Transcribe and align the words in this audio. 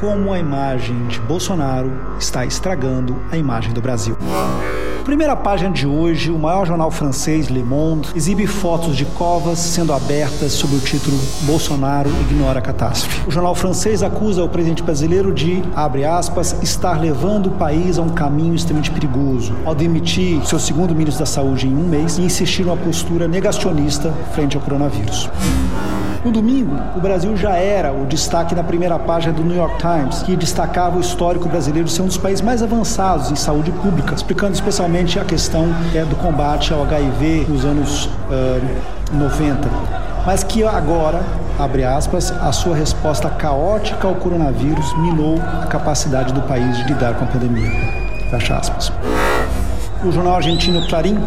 como 0.00 0.32
a 0.32 0.38
imagem 0.38 1.06
de 1.06 1.20
Bolsonaro 1.20 1.92
está 2.18 2.44
estragando 2.44 3.16
a 3.30 3.36
imagem 3.36 3.72
do 3.72 3.80
Brasil. 3.80 4.16
Primeira 5.04 5.36
página 5.36 5.70
de 5.70 5.86
hoje, 5.86 6.32
o 6.32 6.38
maior 6.38 6.66
jornal 6.66 6.90
francês, 6.90 7.46
Le 7.46 7.62
Monde, 7.62 8.10
exibe 8.16 8.44
fotos 8.44 8.96
de 8.96 9.04
covas 9.04 9.60
sendo 9.60 9.92
abertas 9.92 10.50
sob 10.50 10.74
o 10.74 10.80
título 10.80 11.16
Bolsonaro 11.42 12.10
ignora 12.22 12.58
a 12.58 12.62
catástrofe. 12.62 13.28
O 13.28 13.30
jornal 13.30 13.54
francês 13.54 14.02
acusa 14.02 14.42
o 14.42 14.48
presidente 14.48 14.82
brasileiro 14.82 15.32
de, 15.32 15.62
abre 15.76 16.04
aspas, 16.04 16.56
estar 16.60 17.00
levando 17.00 17.46
o 17.46 17.52
país 17.52 17.98
a 17.98 18.02
um 18.02 18.08
caminho 18.08 18.56
extremamente 18.56 18.90
perigoso, 18.90 19.54
ao 19.64 19.76
demitir 19.76 20.44
seu 20.44 20.58
segundo 20.58 20.92
ministro 20.92 21.20
da 21.20 21.26
Saúde 21.26 21.68
em 21.68 21.76
um 21.76 21.86
mês 21.86 22.18
e 22.18 22.22
insistir 22.22 22.64
numa 22.64 22.76
postura 22.76 23.28
negacionista 23.28 24.12
frente 24.34 24.56
ao 24.56 24.62
coronavírus. 24.62 25.30
No 26.26 26.32
domingo, 26.32 26.76
o 26.96 27.00
Brasil 27.00 27.36
já 27.36 27.54
era 27.54 27.92
o 27.92 28.04
destaque 28.04 28.52
na 28.52 28.64
primeira 28.64 28.98
página 28.98 29.32
do 29.32 29.44
New 29.44 29.56
York 29.56 29.78
Times, 29.78 30.24
que 30.24 30.34
destacava 30.34 30.96
o 30.96 31.00
histórico 31.00 31.48
brasileiro 31.48 31.86
ser 31.86 32.02
um 32.02 32.06
dos 32.06 32.18
países 32.18 32.40
mais 32.40 32.64
avançados 32.64 33.30
em 33.30 33.36
saúde 33.36 33.70
pública, 33.70 34.12
explicando 34.12 34.52
especialmente 34.52 35.20
a 35.20 35.24
questão 35.24 35.68
é, 35.94 36.04
do 36.04 36.16
combate 36.16 36.72
ao 36.72 36.82
HIV 36.82 37.46
nos 37.48 37.64
anos 37.64 38.06
uh, 38.06 39.16
90. 39.16 39.68
Mas 40.26 40.42
que 40.42 40.64
agora, 40.64 41.22
abre 41.60 41.84
aspas, 41.84 42.32
a 42.32 42.50
sua 42.50 42.74
resposta 42.74 43.30
caótica 43.30 44.08
ao 44.08 44.16
coronavírus 44.16 44.98
minou 44.98 45.40
a 45.62 45.66
capacidade 45.66 46.34
do 46.34 46.42
país 46.42 46.76
de 46.78 46.92
lidar 46.92 47.14
com 47.14 47.24
a 47.24 47.28
pandemia. 47.28 47.70
Fecha 48.32 48.56
aspas. 48.56 48.90
O 50.06 50.12
jornal 50.12 50.36
argentino 50.36 50.86
Clarim 50.86 51.18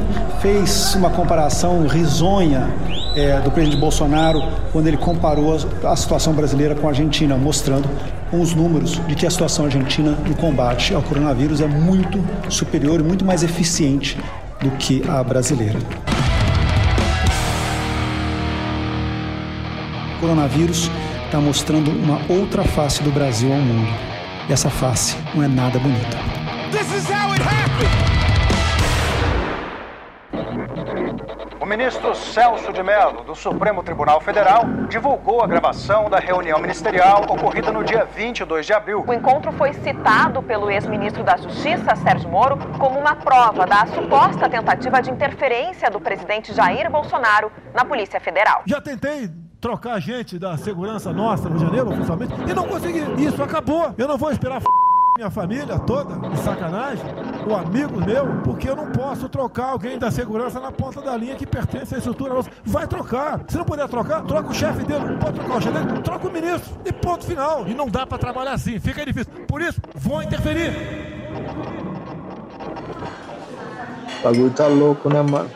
fez 0.42 0.96
uma 0.96 1.10
comparação 1.10 1.86
risonha 1.86 2.70
é, 3.14 3.38
do 3.42 3.52
presidente 3.52 3.78
Bolsonaro 3.78 4.42
quando 4.72 4.88
ele 4.88 4.96
comparou 4.96 5.54
a, 5.84 5.92
a 5.92 5.96
situação 5.98 6.32
brasileira 6.32 6.74
com 6.74 6.88
a 6.88 6.92
Argentina, 6.92 7.36
mostrando 7.36 7.90
com 8.32 8.40
os 8.40 8.56
números 8.56 9.02
de 9.06 9.16
que 9.16 9.28
a 9.28 9.30
situação 9.30 9.66
argentina 9.66 10.12
no 10.26 10.34
combate 10.34 10.94
ao 10.94 11.02
coronavírus 11.02 11.60
é 11.60 11.68
muito 11.68 12.24
superior 12.50 13.02
e 13.02 13.04
muito 13.04 13.26
mais 13.26 13.44
eficiente 13.44 14.18
do 14.62 14.72
que 14.72 15.04
a 15.10 15.22
brasileira. 15.24 15.78
O 20.16 20.22
coronavírus 20.22 20.90
está 21.26 21.42
mostrando 21.42 21.92
uma 21.92 22.22
outra 22.30 22.64
face 22.64 23.04
do 23.04 23.12
Brasil 23.12 23.52
ao 23.52 23.60
mundo. 23.60 23.92
E 24.48 24.54
essa 24.54 24.70
face 24.70 25.18
não 25.36 25.44
é 25.44 25.50
nada 25.50 25.78
bonita. 25.80 26.18
This 26.72 26.94
is 26.94 27.10
how 27.10 27.34
it 27.34 28.19
ministro 31.70 32.16
Celso 32.16 32.74
de 32.74 32.82
Mello, 32.82 33.24
do 33.24 33.36
Supremo 33.36 33.84
Tribunal 33.84 34.20
Federal, 34.20 34.64
divulgou 34.90 35.44
a 35.44 35.48
gravação 35.48 36.10
da 36.10 36.18
reunião 36.18 36.58
ministerial 36.58 37.22
ocorrida 37.30 37.72
no 37.72 37.84
dia 37.84 38.06
22 38.06 38.66
de 38.66 38.74
abril. 38.74 39.06
O 39.08 39.14
encontro 39.14 39.52
foi 39.52 39.72
citado 39.74 40.42
pelo 40.42 40.72
ex-ministro 40.72 41.24
da 41.24 41.38
Justiça, 41.38 41.96
Sérgio 41.98 42.28
Moro, 42.28 42.58
como 42.80 43.00
uma 43.00 43.16
prova 43.16 43.68
da 43.68 43.86
suposta 43.86 44.50
tentativa 44.50 45.00
de 45.00 45.12
interferência 45.12 45.92
do 45.92 46.02
presidente 46.02 46.52
Jair 46.56 46.90
Bolsonaro 46.90 47.52
na 47.72 47.86
Polícia 47.86 48.20
Federal. 48.20 48.64
Já 48.66 48.82
tentei 48.82 49.30
trocar 49.62 50.00
gente 50.00 50.40
da 50.40 50.58
segurança 50.58 51.14
nossa 51.14 51.48
no 51.48 51.60
janeiro, 51.60 51.90
oficialmente, 51.92 52.34
e 52.50 52.54
não 52.54 52.68
consegui. 52.68 53.04
Isso 53.24 53.44
acabou. 53.44 53.94
Eu 53.96 54.08
não 54.08 54.18
vou 54.18 54.32
esperar 54.32 54.60
minha 55.20 55.30
família 55.30 55.78
toda, 55.80 56.30
de 56.30 56.40
sacanagem, 56.40 57.04
o 57.46 57.54
amigo 57.54 58.00
meu, 58.00 58.42
porque 58.42 58.70
eu 58.70 58.76
não 58.76 58.90
posso 58.90 59.28
trocar 59.28 59.72
alguém 59.72 60.00
da 60.00 60.10
segurança 60.10 60.62
na 60.62 60.72
ponta 60.72 61.02
da 61.02 61.18
linha 61.18 61.36
que 61.36 61.46
pertence 61.46 61.94
à 61.94 61.98
estrutura 61.98 62.34
nossa. 62.34 62.50
Vai 62.64 62.88
trocar. 62.88 63.42
Se 63.50 63.58
não 63.58 63.66
puder 63.66 63.86
trocar, 63.90 64.22
troca 64.22 64.50
o 64.50 64.54
chefe 64.54 64.86
dele. 64.86 65.18
Pode 65.20 65.38
trocar 65.38 65.58
o 65.58 65.62
chefe 65.62 65.78
dele, 65.78 66.02
troca 66.02 66.26
o 66.26 66.32
ministro. 66.32 66.74
E 66.86 66.94
ponto 66.94 67.26
final. 67.26 67.68
E 67.68 67.74
não 67.74 67.90
dá 67.90 68.08
para 68.08 68.18
trabalhar 68.18 68.54
assim, 68.54 68.80
fica 68.80 69.06
difícil. 69.06 69.30
Por 69.46 69.62
isso, 69.62 69.82
vou 69.94 70.24
interferir. 70.24 70.72
O 74.20 74.24
bagulho 74.24 74.52
tá 74.52 74.68
louco, 74.68 75.10
né, 75.10 75.22
mano? 75.22 75.52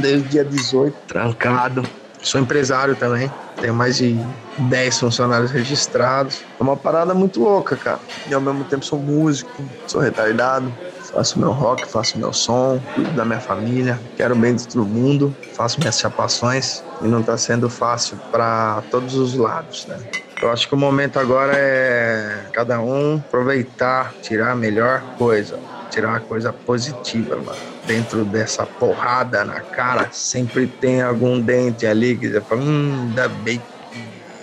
Desde 0.00 0.26
o 0.26 0.30
dia 0.30 0.44
18, 0.44 0.94
trancado. 1.08 1.82
Sou 2.22 2.40
empresário 2.40 2.94
também. 2.94 3.28
Tenho 3.60 3.74
mais 3.74 3.98
de 3.98 4.18
10 4.58 4.98
funcionários 4.98 5.50
registrados. 5.50 6.42
É 6.58 6.62
uma 6.62 6.76
parada 6.76 7.14
muito 7.14 7.40
louca, 7.40 7.76
cara. 7.76 8.00
E 8.28 8.34
ao 8.34 8.40
mesmo 8.40 8.64
tempo 8.64 8.84
sou 8.84 8.98
músico, 8.98 9.50
sou 9.86 10.00
retardado, 10.00 10.72
faço 11.12 11.38
meu 11.38 11.50
rock, 11.50 11.86
faço 11.86 12.18
meu 12.18 12.32
som, 12.32 12.80
cuido 12.94 13.10
da 13.12 13.24
minha 13.24 13.40
família, 13.40 13.98
quero 14.16 14.34
bem 14.34 14.54
de 14.54 14.66
todo 14.66 14.84
mundo, 14.84 15.34
faço 15.54 15.78
minhas 15.78 15.98
chapações 15.98 16.82
e 17.02 17.08
não 17.08 17.22
tá 17.22 17.36
sendo 17.36 17.68
fácil 17.68 18.16
para 18.30 18.82
todos 18.90 19.14
os 19.14 19.34
lados, 19.34 19.86
né? 19.86 19.98
Eu 20.40 20.50
acho 20.50 20.66
que 20.66 20.74
o 20.74 20.78
momento 20.78 21.18
agora 21.18 21.52
é 21.54 22.44
cada 22.52 22.80
um 22.80 23.16
aproveitar, 23.16 24.14
tirar 24.22 24.52
a 24.52 24.56
melhor 24.56 25.02
coisa, 25.18 25.58
tirar 25.90 26.08
uma 26.08 26.20
coisa 26.20 26.52
positiva, 26.52 27.36
mano. 27.36 27.58
Dentro 27.86 28.24
dessa 28.24 28.64
porrada 28.64 29.44
na 29.44 29.60
cara, 29.60 30.08
sempre 30.12 30.66
tem 30.66 31.02
algum 31.02 31.40
dente 31.40 31.86
ali 31.86 32.16
que 32.16 32.30
você 32.30 32.40
fala, 32.40 32.62
hum, 32.62 33.06
ainda 33.08 33.28
bem 33.28 33.60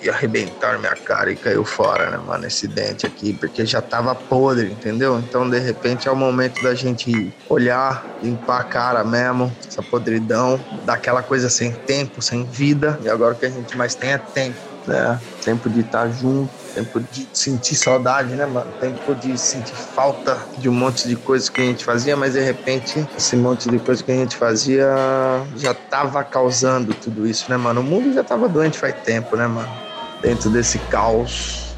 e 0.02 0.10
arrebentaram 0.10 0.80
minha 0.80 0.96
cara 0.96 1.32
e 1.32 1.36
caiu 1.36 1.66
fora, 1.66 2.12
né, 2.12 2.18
mano, 2.18 2.46
esse 2.46 2.68
dente 2.68 3.06
aqui, 3.06 3.34
porque 3.34 3.66
já 3.66 3.82
tava 3.82 4.14
podre, 4.14 4.72
entendeu? 4.72 5.18
Então, 5.20 5.50
de 5.50 5.60
repente, 5.60 6.08
é 6.08 6.12
o 6.12 6.16
momento 6.16 6.62
da 6.62 6.76
gente 6.76 7.34
olhar, 7.50 8.06
limpar 8.22 8.62
a 8.62 8.64
cara 8.64 9.04
mesmo, 9.04 9.52
essa 9.68 9.82
podridão, 9.82 10.64
daquela 10.86 11.24
coisa 11.24 11.50
sem 11.50 11.74
tempo, 11.74 12.22
sem 12.22 12.46
vida, 12.46 13.00
e 13.04 13.10
agora 13.10 13.34
o 13.34 13.38
que 13.38 13.46
a 13.46 13.50
gente 13.50 13.76
mais 13.76 13.96
tem 13.96 14.12
é 14.12 14.18
tempo, 14.18 14.60
né? 14.86 15.20
Tempo 15.44 15.70
de 15.70 15.82
estar 15.82 16.10
junto, 16.10 16.54
tempo 16.78 17.00
de 17.12 17.28
sentir 17.34 17.76
saudade, 17.76 18.36
né, 18.36 18.46
mano? 18.46 18.72
Tempo 18.80 19.16
de 19.16 19.38
sentir 19.38 19.76
falta 19.76 20.38
de 20.58 20.70
um 20.70 20.74
monte 20.74 21.08
de 21.08 21.16
coisas 21.16 21.50
que 21.50 21.62
a 21.62 21.64
gente 21.64 21.84
fazia, 21.84 22.16
mas 22.16 22.34
de 22.34 22.40
repente 22.40 23.08
esse 23.18 23.36
monte 23.36 23.70
de 23.70 23.80
coisas 23.80 24.04
que 24.04 24.12
a 24.12 24.16
gente 24.16 24.36
fazia 24.36 24.88
já 25.56 25.74
tava 25.74 26.24
causando 26.24 26.94
tudo 26.94 27.28
isso, 27.28 27.50
né, 27.50 27.58
mano? 27.58 27.82
O 27.82 27.84
mundo 27.84 28.14
já 28.14 28.24
tava 28.24 28.48
doente 28.48 28.78
faz 28.78 28.96
tempo, 29.04 29.36
né, 29.36 29.48
mano? 29.48 29.88
dentro 30.22 30.50
desse 30.50 30.80
caos, 30.80 31.76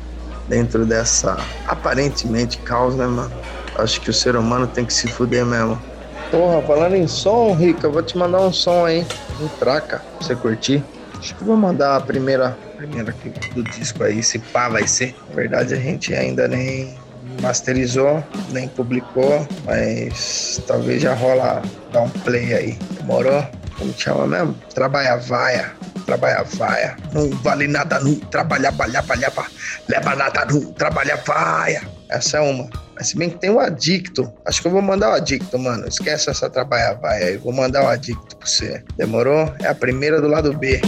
dentro 0.47 0.85
dessa 0.85 1.37
aparentemente 1.67 2.57
caos, 2.59 2.95
né, 2.95 3.05
mano? 3.05 3.31
Acho 3.77 4.01
que 4.01 4.09
o 4.09 4.13
ser 4.13 4.35
humano 4.35 4.67
tem 4.67 4.85
que 4.85 4.93
se 4.93 5.07
fuder 5.07 5.45
mesmo. 5.45 5.79
Porra, 6.31 6.61
falando 6.61 6.95
em 6.95 7.07
som, 7.07 7.53
Rica, 7.53 7.87
eu 7.87 7.91
vou 7.91 8.03
te 8.03 8.17
mandar 8.17 8.41
um 8.41 8.51
som 8.51 8.85
aí, 8.85 9.05
um 9.41 9.47
traca, 9.59 9.99
pra 9.99 10.27
você 10.27 10.35
curtir. 10.35 10.83
Acho 11.17 11.35
que 11.35 11.43
vou 11.43 11.57
mandar 11.57 11.95
a 11.95 12.01
primeira, 12.01 12.57
primeira 12.79 13.13
do 13.53 13.63
disco 13.63 14.03
aí, 14.03 14.23
se 14.23 14.39
pá 14.39 14.69
vai 14.69 14.87
ser. 14.87 15.13
Na 15.29 15.35
verdade, 15.35 15.73
a 15.73 15.77
gente 15.77 16.13
ainda 16.13 16.47
nem 16.47 16.97
masterizou, 17.41 18.23
nem 18.51 18.67
publicou, 18.69 19.45
mas 19.65 20.61
talvez 20.65 21.01
já 21.01 21.13
rola 21.13 21.61
dar 21.91 22.01
um 22.01 22.09
play 22.09 22.53
aí. 22.53 22.77
Demorou? 22.97 23.45
Como 23.77 23.93
chama 23.97 24.27
mesmo? 24.27 24.55
Trabalha 24.73 25.17
vaia 25.17 25.71
trabalhar 26.09 26.43
vaia. 26.43 26.97
Não 27.13 27.29
vale 27.29 27.67
nada 27.67 27.99
não, 27.99 28.15
trabalhar, 28.15 28.71
balhar, 28.71 29.03
balhar, 29.03 29.31
leva 29.87 30.15
nada 30.15 30.45
não, 30.45 30.71
trabalhar 30.73 31.17
vaia. 31.17 31.83
Essa 32.09 32.37
é 32.37 32.41
uma. 32.41 32.67
Mas 32.95 33.09
se 33.09 33.17
bem 33.17 33.29
que 33.29 33.37
tem 33.37 33.51
o 33.51 33.59
adicto. 33.59 34.33
Acho 34.43 34.61
que 34.61 34.67
eu 34.67 34.71
vou 34.71 34.81
mandar 34.81 35.11
o 35.11 35.13
adicto, 35.13 35.59
mano. 35.59 35.87
Esquece 35.87 36.29
essa 36.31 36.49
trabalhar 36.49 36.95
vaia 36.95 37.27
aí. 37.27 37.37
Vou 37.37 37.53
mandar 37.53 37.83
o 37.83 37.87
adicto 37.87 38.35
pra 38.35 38.47
você. 38.47 38.83
Demorou? 38.97 39.53
É 39.59 39.67
a 39.67 39.75
primeira 39.75 40.19
do 40.19 40.27
lado 40.27 40.51
B. 40.57 40.81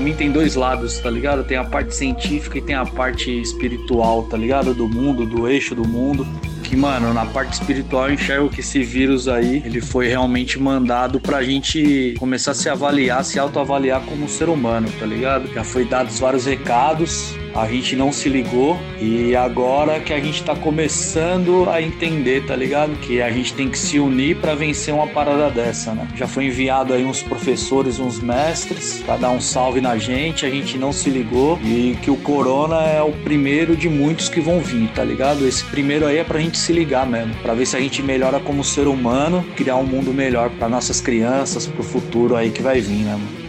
Pra 0.00 0.06
mim 0.06 0.14
tem 0.14 0.32
dois 0.32 0.54
lados, 0.54 0.98
tá 0.98 1.10
ligado? 1.10 1.44
Tem 1.44 1.58
a 1.58 1.64
parte 1.64 1.94
científica 1.94 2.56
e 2.56 2.62
tem 2.62 2.74
a 2.74 2.86
parte 2.86 3.38
espiritual, 3.38 4.22
tá 4.22 4.34
ligado? 4.34 4.72
Do 4.72 4.88
mundo, 4.88 5.26
do 5.26 5.46
eixo 5.46 5.74
do 5.74 5.86
mundo 5.86 6.26
que, 6.64 6.76
mano, 6.76 7.12
na 7.12 7.26
parte 7.26 7.54
espiritual 7.54 8.06
eu 8.06 8.14
enxergo 8.14 8.48
que 8.48 8.60
esse 8.60 8.80
vírus 8.82 9.26
aí, 9.26 9.60
ele 9.66 9.80
foi 9.80 10.06
realmente 10.06 10.56
mandado 10.56 11.18
pra 11.18 11.42
gente 11.42 12.14
começar 12.16 12.52
a 12.52 12.54
se 12.54 12.68
avaliar, 12.68 13.24
se 13.24 13.40
autoavaliar 13.40 14.00
como 14.02 14.28
ser 14.28 14.48
humano, 14.48 14.88
tá 14.98 15.04
ligado? 15.04 15.52
Já 15.52 15.64
foi 15.64 15.84
dados 15.84 16.20
vários 16.20 16.46
recados, 16.46 17.34
a 17.54 17.66
gente 17.66 17.96
não 17.96 18.12
se 18.12 18.28
ligou 18.28 18.78
e 19.00 19.34
agora 19.34 19.98
que 20.00 20.12
a 20.12 20.20
gente 20.20 20.42
tá 20.42 20.54
começando 20.54 21.68
a 21.68 21.82
entender, 21.82 22.44
tá 22.46 22.54
ligado? 22.54 22.92
Que 23.00 23.20
a 23.20 23.30
gente 23.30 23.54
tem 23.54 23.68
que 23.68 23.78
se 23.78 23.98
unir 23.98 24.36
para 24.36 24.54
vencer 24.54 24.94
uma 24.94 25.06
parada 25.06 25.50
dessa, 25.50 25.92
né? 25.92 26.06
Já 26.14 26.26
foi 26.26 26.46
enviado 26.46 26.92
aí 26.92 27.04
uns 27.04 27.22
professores, 27.22 27.98
uns 27.98 28.20
mestres 28.20 29.02
para 29.04 29.16
dar 29.16 29.30
um 29.30 29.40
salve 29.40 29.80
na 29.80 29.96
gente, 29.98 30.46
a 30.46 30.50
gente 30.50 30.78
não 30.78 30.92
se 30.92 31.10
ligou 31.10 31.58
e 31.64 31.96
que 32.02 32.10
o 32.10 32.16
corona 32.16 32.82
é 32.82 33.02
o 33.02 33.12
primeiro 33.12 33.76
de 33.76 33.88
muitos 33.88 34.28
que 34.28 34.40
vão 34.40 34.60
vir, 34.60 34.88
tá 34.94 35.02
ligado? 35.02 35.46
Esse 35.46 35.64
primeiro 35.64 36.06
aí 36.06 36.18
é 36.18 36.24
pra 36.24 36.38
gente 36.38 36.58
se 36.58 36.72
ligar 36.72 37.06
mesmo, 37.06 37.34
para 37.36 37.54
ver 37.54 37.66
se 37.66 37.76
a 37.76 37.80
gente 37.80 38.02
melhora 38.02 38.38
como 38.38 38.62
ser 38.62 38.86
humano, 38.86 39.44
criar 39.56 39.76
um 39.76 39.84
mundo 39.84 40.12
melhor 40.12 40.50
para 40.50 40.68
nossas 40.68 41.00
crianças, 41.00 41.66
pro 41.66 41.82
futuro 41.82 42.36
aí 42.36 42.50
que 42.50 42.62
vai 42.62 42.80
vir, 42.80 43.04
né? 43.04 43.12
Mano? 43.12 43.40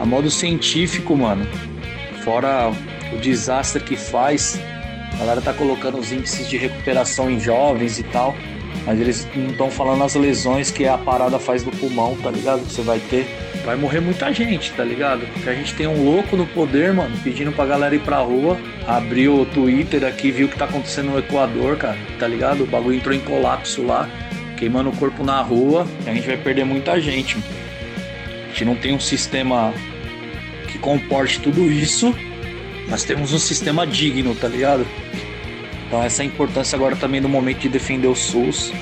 A 0.00 0.06
modo 0.06 0.30
científico, 0.30 1.14
mano, 1.14 1.46
fora 2.24 2.72
o 3.12 3.18
desastre 3.18 3.82
que 3.82 3.96
faz. 3.96 4.60
A 5.14 5.18
galera 5.18 5.40
tá 5.40 5.52
colocando 5.52 5.98
os 5.98 6.12
índices 6.12 6.48
de 6.48 6.56
recuperação 6.56 7.30
em 7.30 7.38
jovens 7.38 7.98
e 7.98 8.02
tal, 8.04 8.34
mas 8.86 9.00
eles 9.00 9.28
não 9.34 9.50
estão 9.50 9.70
falando 9.70 10.02
as 10.04 10.14
lesões 10.14 10.70
que 10.70 10.86
a 10.86 10.96
parada 10.96 11.38
faz 11.38 11.64
no 11.64 11.70
pulmão, 11.72 12.16
tá 12.16 12.30
ligado? 12.30 12.60
Que 12.64 12.72
você 12.72 12.82
vai 12.82 12.98
ter. 12.98 13.26
vai 13.64 13.76
morrer 13.76 14.00
muita 14.00 14.32
gente, 14.32 14.72
tá 14.72 14.84
ligado? 14.84 15.26
Porque 15.32 15.48
a 15.48 15.54
gente 15.54 15.74
tem 15.74 15.86
um 15.86 16.04
louco 16.04 16.36
no 16.36 16.46
poder, 16.46 16.92
mano, 16.92 17.14
pedindo 17.22 17.52
pra 17.52 17.66
galera 17.66 17.94
ir 17.94 18.00
pra 18.00 18.18
rua. 18.18 18.58
Abriu 18.86 19.40
o 19.40 19.46
Twitter 19.46 20.04
aqui, 20.04 20.30
viu 20.30 20.46
o 20.46 20.50
que 20.50 20.56
tá 20.56 20.64
acontecendo 20.64 21.10
no 21.10 21.18
Equador, 21.18 21.76
cara, 21.76 21.98
tá 22.18 22.26
ligado? 22.26 22.64
O 22.64 22.66
bagulho 22.66 22.96
entrou 22.96 23.14
em 23.14 23.20
colapso 23.20 23.82
lá, 23.82 24.08
queimando 24.56 24.90
o 24.90 24.96
corpo 24.96 25.22
na 25.22 25.42
rua. 25.42 25.86
a 26.06 26.14
gente 26.14 26.26
vai 26.26 26.36
perder 26.36 26.64
muita 26.64 27.00
gente. 27.00 27.36
A 27.36 28.48
gente 28.48 28.64
não 28.64 28.74
tem 28.74 28.94
um 28.94 29.00
sistema 29.00 29.72
que 30.68 30.78
comporte 30.78 31.40
tudo 31.40 31.70
isso. 31.70 32.14
Nós 32.90 33.04
temos 33.04 33.32
um 33.32 33.38
sistema 33.38 33.86
digno, 33.86 34.34
tá 34.34 34.48
ligado? 34.48 34.84
Então 35.86 36.02
essa 36.02 36.24
importância 36.24 36.76
agora 36.76 36.96
também 36.96 37.20
no 37.20 37.28
momento 37.28 37.60
de 37.60 37.68
defender 37.68 38.08
o 38.08 38.16
SUS 38.16 38.72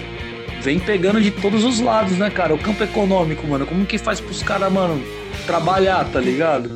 vem 0.63 0.79
pegando 0.79 1.21
de 1.21 1.31
todos 1.31 1.63
os 1.63 1.79
lados, 1.79 2.17
né, 2.17 2.31
cara? 2.31 2.55
O 2.55 2.59
campo 2.59 2.83
econômico, 2.83 3.47
mano. 3.47 3.67
Como 3.67 3.85
que 3.85 3.99
faz 3.99 4.21
pros 4.21 4.43
caras, 4.43 4.73
mano, 4.73 5.03
trabalhar, 5.47 6.05
tá 6.11 6.21
ligado? 6.21 6.71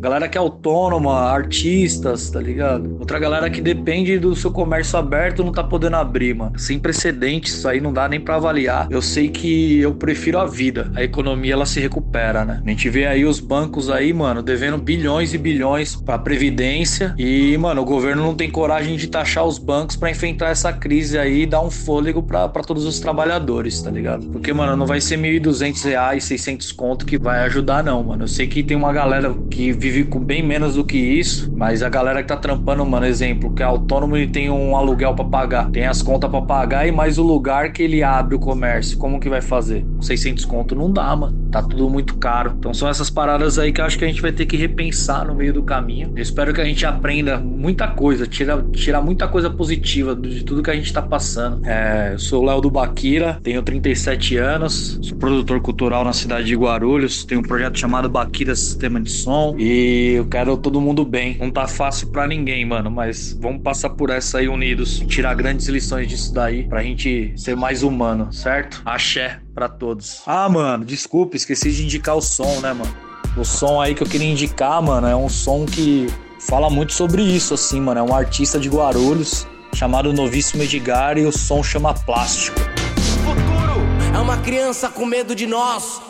Galera 0.00 0.28
que 0.28 0.38
é 0.38 0.40
autônoma, 0.40 1.30
artistas, 1.30 2.30
tá 2.30 2.40
ligado? 2.40 2.96
Outra 2.98 3.18
galera 3.18 3.50
que 3.50 3.60
depende 3.60 4.18
do 4.18 4.34
seu 4.34 4.50
comércio 4.50 4.98
aberto 4.98 5.44
não 5.44 5.52
tá 5.52 5.62
podendo 5.62 5.96
abrir, 5.96 6.34
mano. 6.34 6.58
Sem 6.58 6.78
precedentes, 6.78 7.52
isso 7.52 7.68
aí 7.68 7.82
não 7.82 7.92
dá 7.92 8.08
nem 8.08 8.18
para 8.18 8.36
avaliar. 8.36 8.88
Eu 8.90 9.02
sei 9.02 9.28
que 9.28 9.78
eu 9.78 9.94
prefiro 9.94 10.38
a 10.38 10.46
vida. 10.46 10.90
A 10.94 11.04
economia 11.04 11.52
ela 11.52 11.66
se 11.66 11.78
recupera, 11.80 12.46
né? 12.46 12.62
A 12.64 12.70
gente 12.70 12.88
vê 12.88 13.06
aí 13.06 13.26
os 13.26 13.40
bancos 13.40 13.90
aí, 13.90 14.10
mano, 14.14 14.42
devendo 14.42 14.78
bilhões 14.78 15.34
e 15.34 15.38
bilhões 15.38 15.94
pra 15.94 16.18
previdência 16.18 17.14
e, 17.18 17.58
mano, 17.58 17.82
o 17.82 17.84
governo 17.84 18.22
não 18.22 18.34
tem 18.34 18.50
coragem 18.50 18.96
de 18.96 19.06
taxar 19.06 19.44
os 19.44 19.58
bancos 19.58 19.96
para 19.96 20.10
enfrentar 20.10 20.48
essa 20.48 20.72
crise 20.72 21.18
aí 21.18 21.42
e 21.42 21.46
dar 21.46 21.60
um 21.60 21.70
fôlego 21.70 22.22
para 22.22 22.48
todos 22.48 22.86
os 22.86 23.00
trabalhadores, 23.00 23.82
tá 23.82 23.90
ligado? 23.90 24.26
Porque, 24.28 24.50
mano, 24.50 24.74
não 24.76 24.86
vai 24.86 25.00
ser 25.00 25.18
1.200 25.18 25.84
reais, 25.84 26.24
600 26.24 26.72
conto 26.72 27.04
que 27.04 27.18
vai 27.18 27.40
ajudar 27.40 27.84
não, 27.84 28.02
mano. 28.02 28.24
Eu 28.24 28.28
sei 28.28 28.46
que 28.46 28.62
tem 28.62 28.78
uma 28.78 28.94
galera 28.94 29.34
que 29.50 29.72
vive 29.72 29.89
vive 29.90 30.08
com 30.08 30.20
bem 30.20 30.42
menos 30.42 30.76
do 30.76 30.84
que 30.84 30.96
isso, 30.96 31.52
mas 31.56 31.82
a 31.82 31.88
galera 31.88 32.22
que 32.22 32.28
tá 32.28 32.36
trampando, 32.36 32.84
mano, 32.86 33.06
exemplo, 33.06 33.52
que 33.52 33.62
é 33.62 33.66
autônomo 33.66 34.16
e 34.16 34.26
tem 34.26 34.50
um 34.50 34.76
aluguel 34.76 35.14
para 35.14 35.24
pagar, 35.24 35.70
tem 35.70 35.86
as 35.86 36.00
contas 36.00 36.30
para 36.30 36.42
pagar 36.42 36.86
e 36.86 36.92
mais 36.92 37.18
o 37.18 37.22
lugar 37.22 37.72
que 37.72 37.82
ele 37.82 38.02
abre 38.02 38.34
o 38.34 38.38
comércio, 38.38 38.96
como 38.98 39.20
que 39.20 39.28
vai 39.28 39.40
fazer? 39.40 39.84
600 40.00 40.44
conto 40.44 40.74
não 40.74 40.90
dá, 40.90 41.14
mano. 41.14 41.38
Tá 41.50 41.62
tudo 41.62 41.90
muito 41.90 42.16
caro. 42.16 42.54
Então 42.56 42.72
são 42.72 42.88
essas 42.88 43.10
paradas 43.10 43.58
aí 43.58 43.72
que 43.72 43.80
eu 43.80 43.84
acho 43.84 43.98
que 43.98 44.04
a 44.04 44.08
gente 44.08 44.22
vai 44.22 44.30
ter 44.30 44.46
que 44.46 44.56
repensar 44.56 45.26
no 45.26 45.34
meio 45.34 45.52
do 45.52 45.62
caminho. 45.62 46.12
Eu 46.14 46.22
espero 46.22 46.54
que 46.54 46.60
a 46.60 46.64
gente 46.64 46.86
aprenda 46.86 47.38
muita 47.38 47.88
coisa, 47.88 48.26
tirar 48.26 48.62
tira 48.72 49.00
muita 49.00 49.26
coisa 49.26 49.50
positiva 49.50 50.14
de 50.14 50.44
tudo 50.44 50.62
que 50.62 50.70
a 50.70 50.74
gente 50.74 50.92
tá 50.92 51.02
passando. 51.02 51.66
É, 51.66 52.12
eu 52.12 52.18
sou 52.18 52.42
o 52.42 52.46
Léo 52.46 52.60
do 52.60 52.70
Baquira, 52.70 53.38
tenho 53.42 53.62
37 53.62 54.36
anos, 54.36 54.98
sou 55.02 55.18
produtor 55.18 55.60
cultural 55.60 56.04
na 56.04 56.12
cidade 56.12 56.46
de 56.46 56.54
Guarulhos, 56.54 57.24
tenho 57.24 57.40
um 57.40 57.44
projeto 57.44 57.78
chamado 57.78 58.08
Baquira 58.08 58.54
Sistema 58.54 59.00
de 59.00 59.10
Som 59.10 59.56
e 59.58 59.79
e 59.80 60.12
eu 60.16 60.26
quero 60.26 60.56
todo 60.56 60.80
mundo 60.80 61.04
bem. 61.04 61.38
Não 61.38 61.50
tá 61.50 61.66
fácil 61.66 62.08
para 62.08 62.26
ninguém, 62.26 62.66
mano, 62.66 62.90
mas 62.90 63.32
vamos 63.40 63.62
passar 63.62 63.90
por 63.90 64.10
essa 64.10 64.38
aí 64.38 64.48
unidos, 64.48 65.00
tirar 65.08 65.34
grandes 65.34 65.66
lições 65.68 66.06
disso 66.06 66.34
daí 66.34 66.64
pra 66.64 66.82
gente 66.82 67.32
ser 67.36 67.56
mais 67.56 67.82
humano, 67.82 68.30
certo? 68.32 68.82
Axé 68.84 69.40
para 69.54 69.68
todos. 69.68 70.22
Ah, 70.26 70.48
mano, 70.48 70.84
desculpa, 70.84 71.36
esqueci 71.36 71.72
de 71.72 71.84
indicar 71.84 72.16
o 72.16 72.20
som, 72.20 72.60
né, 72.60 72.72
mano? 72.72 72.94
O 73.36 73.44
som 73.44 73.80
aí 73.80 73.94
que 73.94 74.02
eu 74.02 74.06
queria 74.06 74.28
indicar, 74.28 74.82
mano, 74.82 75.06
é 75.06 75.16
um 75.16 75.28
som 75.28 75.64
que 75.64 76.08
fala 76.40 76.68
muito 76.68 76.92
sobre 76.92 77.22
isso, 77.22 77.54
assim, 77.54 77.80
mano. 77.80 78.00
É 78.00 78.02
um 78.02 78.14
artista 78.14 78.58
de 78.58 78.68
Guarulhos 78.68 79.46
chamado 79.74 80.12
Novíssimo 80.12 80.62
Edgar 80.62 81.16
e 81.16 81.24
o 81.24 81.32
som 81.32 81.62
chama 81.62 81.94
Plástico. 81.94 82.60
O 82.60 83.00
futuro 83.28 83.80
é 84.14 84.18
uma 84.18 84.36
criança 84.38 84.88
com 84.90 85.06
medo 85.06 85.34
de 85.34 85.46
nós. 85.46 86.09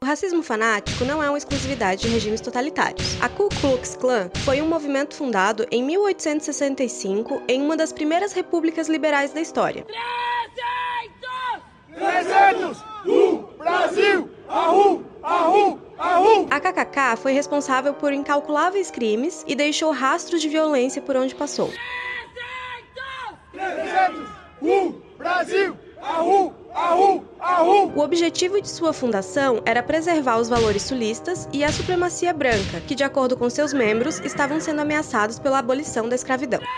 O 0.00 0.06
racismo 0.06 0.44
fanático 0.44 1.04
não 1.04 1.20
é 1.20 1.28
uma 1.28 1.36
exclusividade 1.36 2.02
de 2.02 2.08
regimes 2.08 2.40
totalitários. 2.40 3.20
A 3.20 3.28
Ku 3.28 3.48
Klux 3.60 3.96
Klan 3.96 4.30
foi 4.44 4.62
um 4.62 4.68
movimento 4.68 5.16
fundado 5.16 5.66
em 5.72 5.82
1865 5.82 7.42
em 7.48 7.60
uma 7.60 7.76
das 7.76 7.92
primeiras 7.92 8.32
repúblicas 8.32 8.88
liberais 8.88 9.32
da 9.32 9.40
história. 9.40 9.84
300! 11.92 12.78
300! 12.78 12.80
Uh, 13.06 13.48
Brasil! 13.58 14.30
Ahu! 14.48 15.04
Ahu! 15.20 15.80
A 16.48 16.60
KKK 16.60 17.16
foi 17.20 17.32
responsável 17.32 17.92
por 17.92 18.12
incalculáveis 18.12 18.92
crimes 18.92 19.44
e 19.48 19.56
deixou 19.56 19.90
rastros 19.90 20.40
de 20.40 20.48
violência 20.48 21.02
por 21.02 21.16
onde 21.16 21.34
passou. 21.34 21.72
300! 23.52 23.76
300! 24.14 24.28
Uh, 24.62 25.02
Brasil! 25.18 25.87
O 27.94 28.00
objetivo 28.02 28.60
de 28.62 28.68
sua 28.70 28.92
fundação 28.92 29.60
era 29.66 29.82
preservar 29.82 30.38
os 30.38 30.48
valores 30.48 30.84
sulistas 30.84 31.48
e 31.52 31.64
a 31.64 31.72
supremacia 31.72 32.32
branca, 32.32 32.80
que, 32.80 32.94
de 32.94 33.02
acordo 33.02 33.36
com 33.36 33.50
seus 33.50 33.72
membros, 33.72 34.20
estavam 34.24 34.60
sendo 34.60 34.80
ameaçados 34.80 35.38
pela 35.38 35.58
abolição 35.58 36.08
da 36.08 36.14
escravidão. 36.14 36.68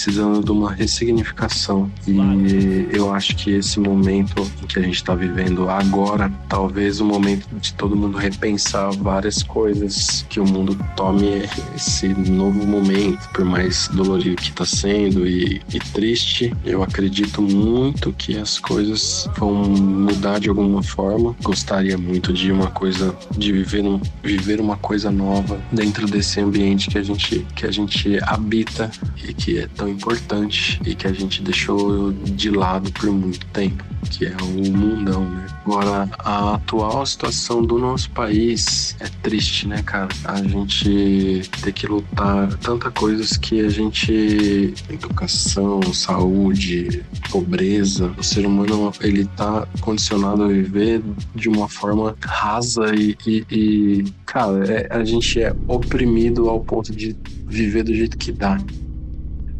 Precisando 0.00 0.42
de 0.42 0.50
uma 0.50 0.72
ressignificação 0.72 1.90
e 2.06 2.88
eu 2.90 3.12
acho 3.12 3.36
que 3.36 3.50
esse 3.50 3.78
momento 3.78 4.50
que 4.66 4.78
a 4.78 4.82
gente 4.82 4.94
está 4.94 5.14
vivendo 5.14 5.68
agora, 5.68 6.32
talvez 6.48 7.00
o 7.00 7.04
momento 7.04 7.46
de 7.60 7.74
todo 7.74 7.94
mundo 7.94 8.16
repensar 8.16 8.90
várias 8.92 9.42
coisas, 9.42 10.24
que 10.30 10.40
o 10.40 10.46
mundo 10.46 10.74
tome 10.96 11.42
esse 11.76 12.08
novo 12.08 12.66
momento, 12.66 13.28
por 13.34 13.44
mais 13.44 13.88
dolorido 13.88 14.36
que 14.36 14.48
está 14.48 14.64
sendo 14.64 15.26
e, 15.26 15.60
e 15.72 15.78
triste, 15.78 16.50
eu 16.64 16.82
acredito 16.82 17.42
muito 17.42 18.10
que 18.12 18.38
as 18.38 18.58
coisas 18.58 19.28
vão 19.36 19.52
mudar 19.54 20.38
de 20.40 20.48
alguma 20.48 20.82
forma. 20.82 21.36
Gostaria 21.42 21.98
muito 21.98 22.32
de 22.32 22.50
uma 22.50 22.68
coisa, 22.68 23.14
de 23.36 23.52
viver, 23.52 23.84
um, 23.84 24.00
viver 24.22 24.60
uma 24.60 24.78
coisa 24.78 25.10
nova 25.10 25.60
dentro 25.70 26.06
desse 26.06 26.40
ambiente 26.40 26.88
que 26.88 26.96
a 26.96 27.02
gente 27.02 27.46
que 27.54 27.66
a 27.66 27.70
gente 27.70 28.18
habita 28.22 28.90
e 29.28 29.34
que 29.34 29.58
é 29.58 29.66
tão 29.66 29.89
importante 29.90 30.80
e 30.84 30.94
que 30.94 31.06
a 31.06 31.12
gente 31.12 31.42
deixou 31.42 32.12
de 32.12 32.50
lado 32.50 32.90
por 32.92 33.10
muito 33.10 33.44
tempo, 33.46 33.84
que 34.10 34.26
é 34.26 34.36
o 34.42 34.72
mundão, 34.76 35.28
né? 35.28 35.46
Agora, 35.64 36.08
a 36.18 36.54
atual 36.54 37.04
situação 37.04 37.62
do 37.62 37.78
nosso 37.78 38.10
país 38.10 38.96
é 38.98 39.06
triste, 39.22 39.68
né, 39.68 39.82
cara? 39.82 40.08
A 40.24 40.42
gente 40.42 41.42
ter 41.62 41.72
que 41.72 41.86
lutar 41.86 42.48
tanta 42.56 42.90
coisas 42.90 43.36
que 43.36 43.60
a 43.60 43.68
gente 43.68 44.74
educação, 44.88 45.80
saúde, 45.92 47.04
pobreza, 47.30 48.12
o 48.18 48.22
ser 48.22 48.46
humano 48.46 48.92
ele 49.00 49.26
tá 49.36 49.66
condicionado 49.80 50.44
a 50.44 50.48
viver 50.48 51.02
de 51.34 51.48
uma 51.48 51.68
forma 51.68 52.16
rasa 52.20 52.94
e, 52.94 53.16
e, 53.26 53.44
e 53.50 54.04
cara, 54.24 54.64
é, 54.66 54.88
a 54.90 55.04
gente 55.04 55.40
é 55.40 55.54
oprimido 55.68 56.48
ao 56.48 56.60
ponto 56.60 56.94
de 56.94 57.16
viver 57.46 57.84
do 57.84 57.94
jeito 57.94 58.16
que 58.16 58.32
dá. 58.32 58.58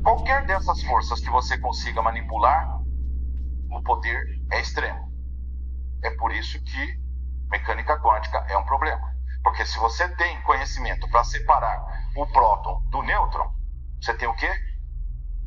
Qualquer 0.03 0.47
dessas 0.47 0.83
forças 0.85 1.21
que 1.21 1.31
você 1.31 1.59
consiga 1.59 2.01
manipular, 2.01 2.81
o 3.71 3.83
poder 3.83 4.23
é 4.51 4.61
extremo. 4.61 5.11
É 6.03 6.11
por 6.17 6.33
isso 6.33 6.63
que 6.63 7.01
mecânica 7.51 8.01
quântica 8.01 8.39
é 8.49 8.57
um 8.57 8.65
problema. 8.65 9.15
Porque 9.43 9.65
se 9.67 9.79
você 9.79 10.09
tem 10.17 10.41
conhecimento 10.43 11.09
para 11.11 11.25
separar 11.25 11.85
o 12.17 12.27
próton 12.27 12.81
do 12.91 13.03
nêutron, 13.03 13.51
você 14.01 14.15
tem 14.15 14.29
o 14.29 14.35
quê? 14.35 14.51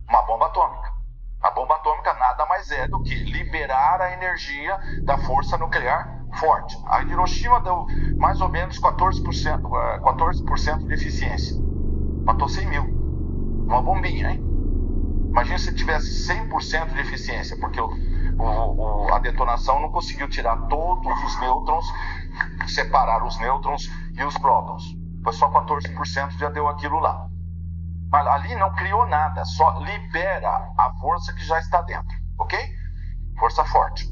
Uma 0.07 0.21
bomba 0.23 0.47
atômica. 0.47 0.93
A 1.41 1.51
bomba 1.51 1.75
atômica 1.75 2.13
nada 2.13 2.45
mais 2.45 2.71
é 2.71 2.87
do 2.87 3.01
que 3.01 3.15
liberar 3.15 4.01
a 4.01 4.13
energia 4.13 4.77
da 5.03 5.17
força 5.17 5.57
nuclear 5.57 6.23
forte. 6.39 6.77
A 6.87 7.01
Hiroshima 7.03 7.59
deu 7.61 7.85
mais 8.17 8.39
ou 8.39 8.49
menos 8.49 8.79
14%, 8.79 10.01
14 10.03 10.43
eh, 10.43 10.77
de 10.77 10.93
eficiência. 10.93 11.55
Matou 12.23 12.47
100 12.47 12.67
mil. 12.67 13.02
Uma 13.65 13.81
bombinha, 13.81 14.31
hein? 14.31 14.43
Imagina 15.29 15.57
se 15.57 15.73
tivesse 15.73 16.31
100% 16.31 16.93
de 16.93 17.01
eficiência, 17.01 17.57
porque 17.59 17.81
o, 17.81 17.89
o, 18.37 19.05
o, 19.07 19.13
a 19.13 19.19
detonação 19.19 19.79
não 19.79 19.91
conseguiu 19.91 20.29
tirar 20.29 20.55
todos 20.67 21.23
os 21.23 21.39
nêutrons, 21.39 21.85
separar 22.67 23.25
os 23.25 23.39
nêutrons 23.39 23.89
e 24.13 24.23
os 24.23 24.37
prótons. 24.37 24.83
Foi 25.23 25.33
só 25.33 25.49
14% 25.49 26.37
já 26.37 26.49
deu 26.49 26.67
aquilo 26.67 26.99
lá. 26.99 27.27
Mas 28.11 28.27
ali 28.27 28.53
não 28.55 28.71
criou 28.75 29.07
nada, 29.07 29.43
só 29.43 29.79
libera 29.79 30.71
a 30.77 30.93
força 31.01 31.33
que 31.33 31.43
já 31.43 31.57
está 31.57 31.81
dentro, 31.81 32.15
ok? 32.37 32.59
Força 33.39 33.65
forte. 33.65 34.05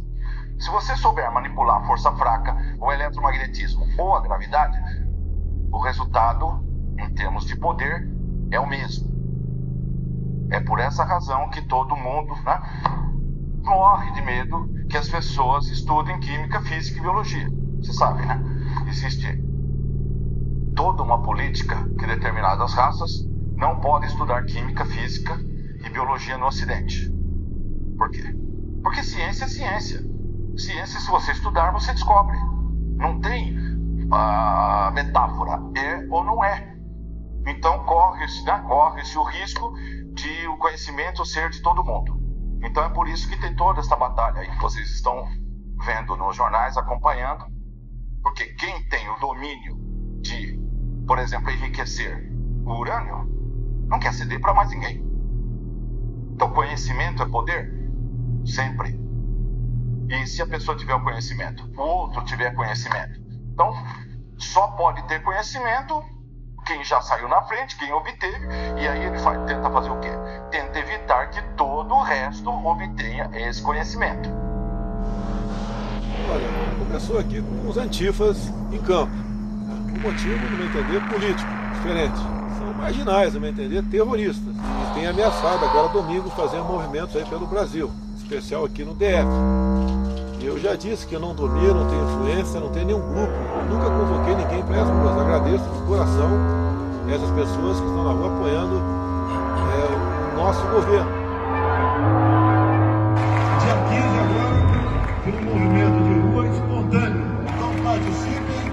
Se 0.59 0.71
você 0.71 0.95
souber 0.95 1.31
manipular 1.31 1.77
a 1.77 1.85
força 1.85 2.11
fraca, 2.13 2.55
o 2.79 2.91
eletromagnetismo 2.91 3.85
ou 3.99 4.15
a 4.15 4.21
gravidade, 4.21 4.75
o 5.71 5.79
resultado, 5.83 6.65
em 6.97 7.13
termos 7.13 7.45
de 7.45 7.55
poder, 7.55 8.07
é 8.51 8.59
o 8.59 8.67
mesmo. 8.67 9.10
É 10.51 10.59
por 10.59 10.79
essa 10.79 11.05
razão 11.05 11.49
que 11.49 11.61
todo 11.61 11.95
mundo 11.95 12.35
né, 12.43 12.59
morre 13.63 14.11
de 14.11 14.21
medo 14.21 14.69
que 14.89 14.97
as 14.97 15.07
pessoas 15.07 15.67
estudem 15.67 16.19
química, 16.19 16.61
física 16.61 16.99
e 16.99 17.01
biologia. 17.01 17.47
Você 17.77 17.93
sabe, 17.93 18.25
né? 18.25 18.37
Existe 18.87 19.25
toda 20.75 21.03
uma 21.03 21.21
política 21.21 21.77
que 21.97 22.05
determinadas 22.05 22.73
raças 22.73 23.25
não 23.55 23.79
podem 23.79 24.09
estudar 24.09 24.43
química, 24.43 24.85
física 24.85 25.39
e 25.85 25.89
biologia 25.89 26.37
no 26.37 26.47
Ocidente. 26.47 27.09
Por 27.97 28.09
quê? 28.11 28.35
Porque 28.83 29.03
ciência 29.03 29.45
é 29.45 29.47
ciência. 29.47 30.01
Ciência, 30.57 30.99
se 30.99 31.09
você 31.09 31.31
estudar, 31.31 31.71
você 31.71 31.93
descobre. 31.93 32.37
Não 32.97 33.21
tem 33.21 33.55
uh, 33.57 34.91
metáfora. 34.93 35.61
É 35.77 36.05
ou 36.09 36.25
não 36.25 36.43
é. 36.43 36.75
Então 37.47 37.85
corre-se 37.85 38.43
né, 38.45 38.63
corre 38.67 39.01
o 39.15 39.23
risco 39.23 39.73
de 40.11 40.47
o 40.47 40.57
conhecimento 40.57 41.25
ser 41.25 41.49
de 41.49 41.61
todo 41.61 41.83
mundo. 41.83 42.19
Então 42.63 42.83
é 42.83 42.89
por 42.89 43.07
isso 43.07 43.29
que 43.29 43.39
tem 43.39 43.55
toda 43.55 43.79
essa 43.79 43.95
batalha 43.95 44.41
aí 44.41 44.49
que 44.49 44.61
vocês 44.61 44.89
estão 44.89 45.27
vendo 45.83 46.15
nos 46.15 46.35
jornais, 46.35 46.77
acompanhando. 46.77 47.45
Porque 48.21 48.45
quem 48.53 48.87
tem 48.87 49.09
o 49.09 49.19
domínio 49.19 49.75
de, 50.21 50.59
por 51.07 51.17
exemplo, 51.17 51.49
enriquecer 51.49 52.31
o 52.65 52.73
urânio, 52.73 53.27
não 53.87 53.99
quer 53.99 54.13
ceder 54.13 54.39
para 54.39 54.53
mais 54.53 54.69
ninguém. 54.69 55.03
Então 56.33 56.51
conhecimento 56.51 57.23
é 57.23 57.29
poder? 57.29 57.71
Sempre. 58.45 58.99
E 60.09 60.27
se 60.27 60.41
a 60.41 60.47
pessoa 60.47 60.77
tiver 60.77 60.93
o 60.93 61.03
conhecimento, 61.03 61.63
o 61.77 61.81
outro 61.81 62.23
tiver 62.25 62.53
conhecimento. 62.53 63.19
Então, 63.53 63.73
só 64.37 64.67
pode 64.69 65.01
ter 65.07 65.23
conhecimento 65.23 66.03
quem 66.65 66.83
já 66.83 67.01
saiu 67.01 67.27
na 67.27 67.41
frente, 67.43 67.75
quem 67.77 67.91
obteve, 67.91 68.47
e 68.77 68.87
aí 68.87 69.05
ele 69.05 69.17
faz, 69.19 69.39
tenta 69.45 69.69
fazer 69.69 69.89
o 69.89 69.99
quê? 69.99 70.09
Tenta 70.51 70.79
evitar 70.79 71.29
que 71.29 71.41
todo 71.55 71.93
o 71.93 72.01
resto 72.01 72.49
obtenha 72.49 73.29
esse 73.33 73.61
conhecimento. 73.61 74.29
Olha, 76.29 76.47
começou 76.79 77.19
aqui 77.19 77.41
com 77.41 77.69
os 77.69 77.77
antifas 77.77 78.51
em 78.71 78.79
campo. 78.79 79.11
O 79.95 79.99
motivo, 79.99 80.49
no 80.49 80.57
meu 80.57 80.65
entender, 80.67 81.01
político, 81.09 81.49
diferente. 81.73 82.17
São 82.57 82.73
marginais, 82.73 83.33
no 83.33 83.41
meu 83.41 83.49
entender, 83.49 83.83
terroristas. 83.83 84.55
E 84.55 84.93
têm 84.93 85.07
ameaçado 85.07 85.65
agora 85.65 85.89
domingo 85.89 86.29
fazer 86.31 86.61
movimentos 86.61 87.15
aí 87.15 87.25
pelo 87.25 87.45
Brasil, 87.47 87.91
especial 88.17 88.65
aqui 88.65 88.83
no 88.83 88.93
DF. 88.93 89.60
Eu 90.43 90.57
já 90.59 90.75
disse 90.75 91.05
que 91.05 91.13
eu 91.13 91.19
não 91.19 91.35
domino, 91.35 91.75
não 91.75 91.87
tenho 91.87 92.03
influência, 92.03 92.59
não 92.59 92.69
tenho 92.69 92.87
nenhum 92.87 92.99
grupo. 92.99 93.31
Nunca 93.69 93.85
convoquei 93.85 94.35
ninguém 94.35 94.63
para 94.63 94.77
essas 94.77 94.97
coisas. 94.97 95.21
Agradeço 95.21 95.63
de 95.63 95.87
coração 95.87 96.29
essas 97.07 97.29
pessoas 97.31 97.79
que 97.79 97.85
estão 97.85 98.03
na 98.03 98.11
rua 98.11 98.35
apoiando 98.35 98.81
é, 99.71 100.33
o 100.33 100.37
nosso 100.37 100.65
governo. 100.67 101.11
Dia 103.59 103.75
15 103.89 104.19
agora 104.19 104.59
tem 105.23 105.33
um 105.35 105.43
movimento 105.43 106.03
de 106.03 106.13
rua 106.19 106.47
espontâneo. 106.47 107.23
Então 107.43 107.71
participem. 107.83 108.71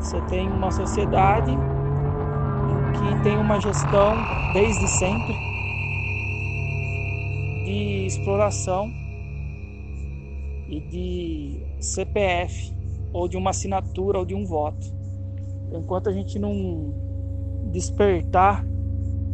Você 0.00 0.20
tem 0.22 0.48
uma 0.48 0.70
sociedade 0.70 1.58
que 2.94 3.22
tem 3.22 3.38
uma 3.38 3.60
gestão 3.60 4.16
desde 4.54 4.88
sempre 4.88 5.34
de 7.64 8.06
exploração 8.06 8.90
e 10.68 10.80
de 10.80 11.66
CPF, 11.80 12.74
ou 13.12 13.28
de 13.28 13.36
uma 13.36 13.50
assinatura, 13.50 14.18
ou 14.18 14.24
de 14.24 14.34
um 14.34 14.44
voto. 14.44 14.86
Enquanto 15.72 16.08
a 16.08 16.12
gente 16.12 16.38
não 16.38 16.94
despertar 17.72 18.64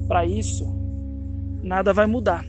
para 0.07 0.25
isso, 0.25 0.67
nada 1.63 1.93
vai 1.93 2.07
mudar. 2.07 2.47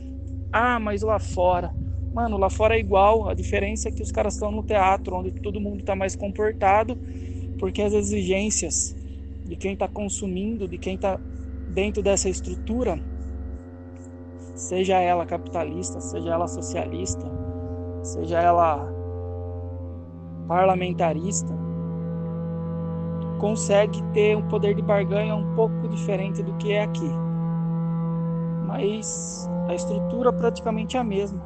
Ah, 0.52 0.78
mas 0.78 1.02
lá 1.02 1.18
fora. 1.18 1.74
Mano, 2.12 2.38
lá 2.38 2.48
fora 2.48 2.76
é 2.76 2.78
igual. 2.78 3.28
A 3.28 3.34
diferença 3.34 3.88
é 3.88 3.92
que 3.92 4.02
os 4.02 4.12
caras 4.12 4.34
estão 4.34 4.50
no 4.50 4.62
teatro, 4.62 5.16
onde 5.16 5.32
todo 5.32 5.60
mundo 5.60 5.80
está 5.80 5.96
mais 5.96 6.14
comportado, 6.14 6.96
porque 7.58 7.82
as 7.82 7.92
exigências 7.92 8.94
de 9.44 9.56
quem 9.56 9.74
está 9.74 9.88
consumindo, 9.88 10.68
de 10.68 10.78
quem 10.78 10.94
está 10.94 11.18
dentro 11.68 12.02
dessa 12.02 12.28
estrutura, 12.28 13.00
seja 14.54 15.00
ela 15.00 15.26
capitalista, 15.26 16.00
seja 16.00 16.30
ela 16.30 16.46
socialista, 16.46 17.43
seja 18.04 18.38
ela 18.38 18.86
parlamentarista, 20.46 21.54
consegue 23.40 24.02
ter 24.12 24.36
um 24.36 24.42
poder 24.48 24.74
de 24.74 24.82
barganha 24.82 25.34
um 25.34 25.54
pouco 25.54 25.88
diferente 25.88 26.42
do 26.42 26.54
que 26.56 26.72
é 26.72 26.82
aqui. 26.82 27.10
Mas 28.66 29.48
a 29.68 29.74
estrutura 29.74 30.32
praticamente 30.32 30.96
é 30.96 31.00
a 31.00 31.04
mesma. 31.04 31.42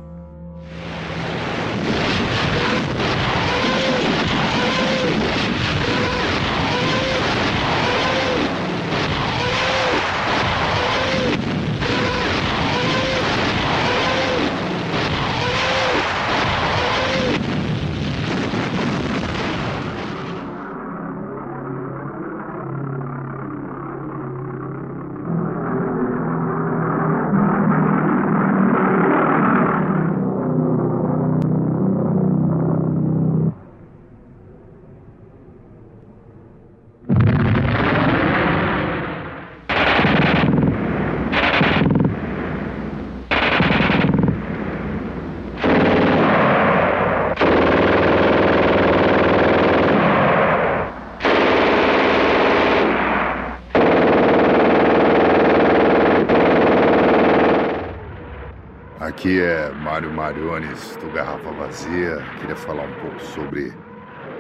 Mário 59.98 60.12
Mariones 60.12 60.96
do 61.00 61.10
Garrafa 61.12 61.50
Vazia. 61.50 62.24
Queria 62.38 62.54
falar 62.54 62.84
um 62.84 62.92
pouco 63.00 63.20
sobre 63.34 63.72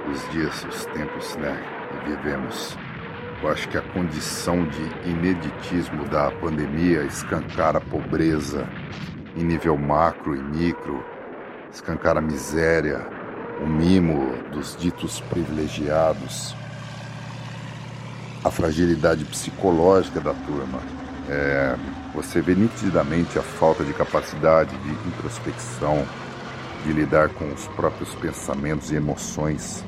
os 0.08 0.30
dias, 0.30 0.64
os 0.64 0.86
tempos 0.86 1.34
né, 1.34 1.60
que 1.90 2.10
vivemos. 2.10 2.78
Eu 3.42 3.50
acho 3.50 3.68
que 3.68 3.76
a 3.76 3.82
condição 3.82 4.64
de 4.68 5.10
ineditismo 5.10 6.04
da 6.04 6.30
pandemia 6.30 7.02
escancara 7.02 7.78
a 7.78 7.80
pobreza 7.80 8.68
em 9.36 9.42
nível 9.42 9.76
macro 9.76 10.36
e 10.36 10.40
micro, 10.40 11.04
escancara 11.72 12.20
a 12.20 12.22
miséria, 12.22 13.04
o 13.60 13.66
mimo 13.66 14.30
dos 14.52 14.76
ditos 14.76 15.20
privilegiados, 15.22 16.54
a 18.44 18.50
fragilidade 18.52 19.24
psicológica 19.24 20.20
da 20.20 20.34
turma. 20.34 20.97
É, 21.28 21.76
você 22.14 22.40
vê 22.40 22.54
nitidamente 22.54 23.38
a 23.38 23.42
falta 23.42 23.84
de 23.84 23.92
capacidade 23.92 24.74
de 24.78 24.90
introspecção, 25.08 26.06
de 26.84 26.92
lidar 26.92 27.28
com 27.28 27.52
os 27.52 27.66
próprios 27.68 28.14
pensamentos 28.14 28.90
e 28.90 28.96
emoções. 28.96 29.84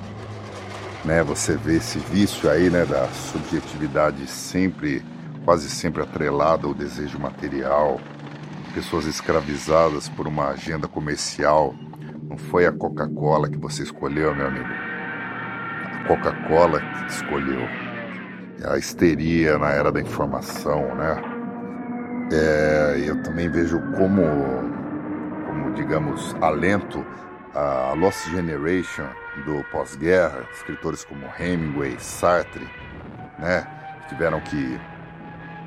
Né? 1.05 1.23
Você 1.23 1.57
vê 1.57 1.77
esse 1.77 1.99
vício 1.99 2.51
aí 2.51 2.69
né, 2.69 2.85
da 2.85 3.09
subjetividade 3.09 4.27
sempre, 4.27 5.03
quase 5.45 5.71
sempre 5.71 6.03
atrelada 6.03 6.67
ao 6.67 6.75
desejo 6.75 7.19
material, 7.19 7.99
pessoas 8.75 9.07
escravizadas 9.07 10.09
por 10.11 10.29
uma 10.29 10.49
agenda 10.49 10.87
comercial. 10.87 11.75
Não 12.23 12.37
foi 12.37 12.67
a 12.67 12.73
Coca-Cola 12.73 13.49
que 13.49 13.57
você 13.57 13.83
escolheu, 13.83 14.35
meu 14.35 14.47
amigo. 14.47 14.69
A 14.69 16.05
Coca-Cola 16.07 16.81
que 16.81 17.13
escolheu. 17.13 17.63
É 18.63 18.75
a 18.75 18.77
histeria 18.77 19.57
na 19.59 19.71
era 19.71 19.91
da 19.91 20.03
informação, 20.03 20.95
né? 20.95 21.30
É, 22.33 23.03
eu 23.07 23.21
também 23.23 23.49
vejo 23.49 23.81
como, 23.97 24.23
como 25.47 25.73
digamos, 25.75 26.37
alento 26.41 27.05
a 27.55 27.93
Lost 27.97 28.29
Generation 28.31 29.07
do 29.45 29.65
pós-guerra, 29.73 30.45
escritores 30.53 31.05
como 31.05 31.27
Hemingway, 31.39 31.97
Sartre, 31.99 32.69
né, 33.39 33.67
tiveram 34.09 34.41
que 34.41 34.79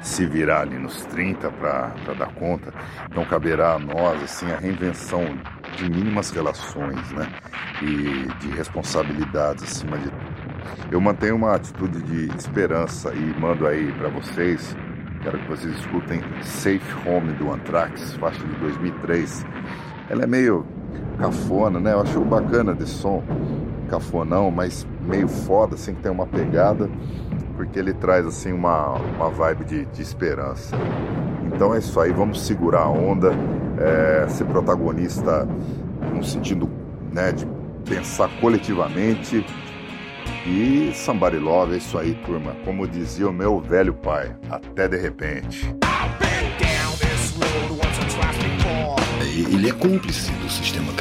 se 0.02 0.26
virar 0.26 0.62
ali 0.62 0.78
nos 0.78 1.06
30 1.06 1.50
para 1.52 1.92
dar 2.18 2.34
conta. 2.36 2.74
Então 3.10 3.26
caberá 3.26 3.74
a 3.74 3.80
nós 3.80 4.24
assim 4.24 4.50
a 4.52 4.58
reinvenção 4.58 5.38
de 5.76 5.90
mínimas 5.90 6.30
relações, 6.32 7.12
né, 7.12 7.28
e 7.82 8.28
de 8.40 8.48
responsabilidades 8.56 9.64
acima 9.64 9.98
de 9.98 10.10
tudo. 10.10 10.34
Eu 10.92 11.02
mantenho 11.02 11.36
uma 11.36 11.56
atitude 11.56 12.02
de 12.04 12.36
esperança 12.38 13.14
e 13.14 13.40
mando 13.40 13.68
aí 13.68 13.92
para 13.94 14.08
vocês 14.10 14.76
Quero 15.24 15.40
que 15.40 15.48
vocês 15.48 15.74
escutem 15.80 16.22
Safe 16.42 17.08
Home 17.08 17.32
do 17.36 17.50
Anthrax, 17.50 18.14
faixa 18.16 18.46
de 18.46 18.54
2003. 18.56 19.46
Ela 20.10 20.24
é 20.24 20.28
meio 20.28 20.66
cafona, 21.18 21.80
né? 21.80 21.94
Eu 21.94 22.02
acho 22.02 22.20
bacana 22.26 22.74
desse 22.74 22.96
som, 22.96 23.24
cafonão, 23.90 24.52
mas 24.52 24.86
meio 25.02 25.30
foda, 25.30 25.76
assim, 25.76 25.96
que 25.96 26.02
tem 26.02 26.12
uma 26.12 26.28
pegada, 26.28 26.90
porque 27.56 27.80
ele 27.80 27.94
traz, 27.94 28.26
assim, 28.26 28.52
uma, 28.52 28.96
uma 29.16 29.30
vibe 29.30 29.64
de, 29.64 29.86
de 29.86 30.02
esperança. 30.02 30.76
Então 31.46 31.74
é 31.74 31.78
isso 31.78 31.98
aí, 32.02 32.12
vamos 32.12 32.46
segurar 32.46 32.82
a 32.82 32.90
onda, 32.90 33.32
é, 33.80 34.28
ser 34.28 34.44
protagonista 34.44 35.48
no 36.14 36.22
sentido, 36.22 36.70
né, 37.14 37.32
de 37.32 37.48
pensar 37.90 38.30
coletivamente, 38.42 39.46
e 40.46 40.92
Somebody 40.94 41.38
Love, 41.38 41.74
é 41.74 41.78
isso 41.78 41.98
aí, 41.98 42.14
turma. 42.26 42.56
Como 42.66 42.88
dizia 42.88 43.28
o 43.28 43.34
meu 43.34 43.60
velho 43.60 43.94
pai, 43.94 44.36
até 44.50 44.88
de 44.88 44.98
repente. 44.98 45.74
Ele 49.52 49.70
é 49.70 49.74
cúmplice 49.74 50.32
do 50.32 50.50
sistema. 50.50 50.93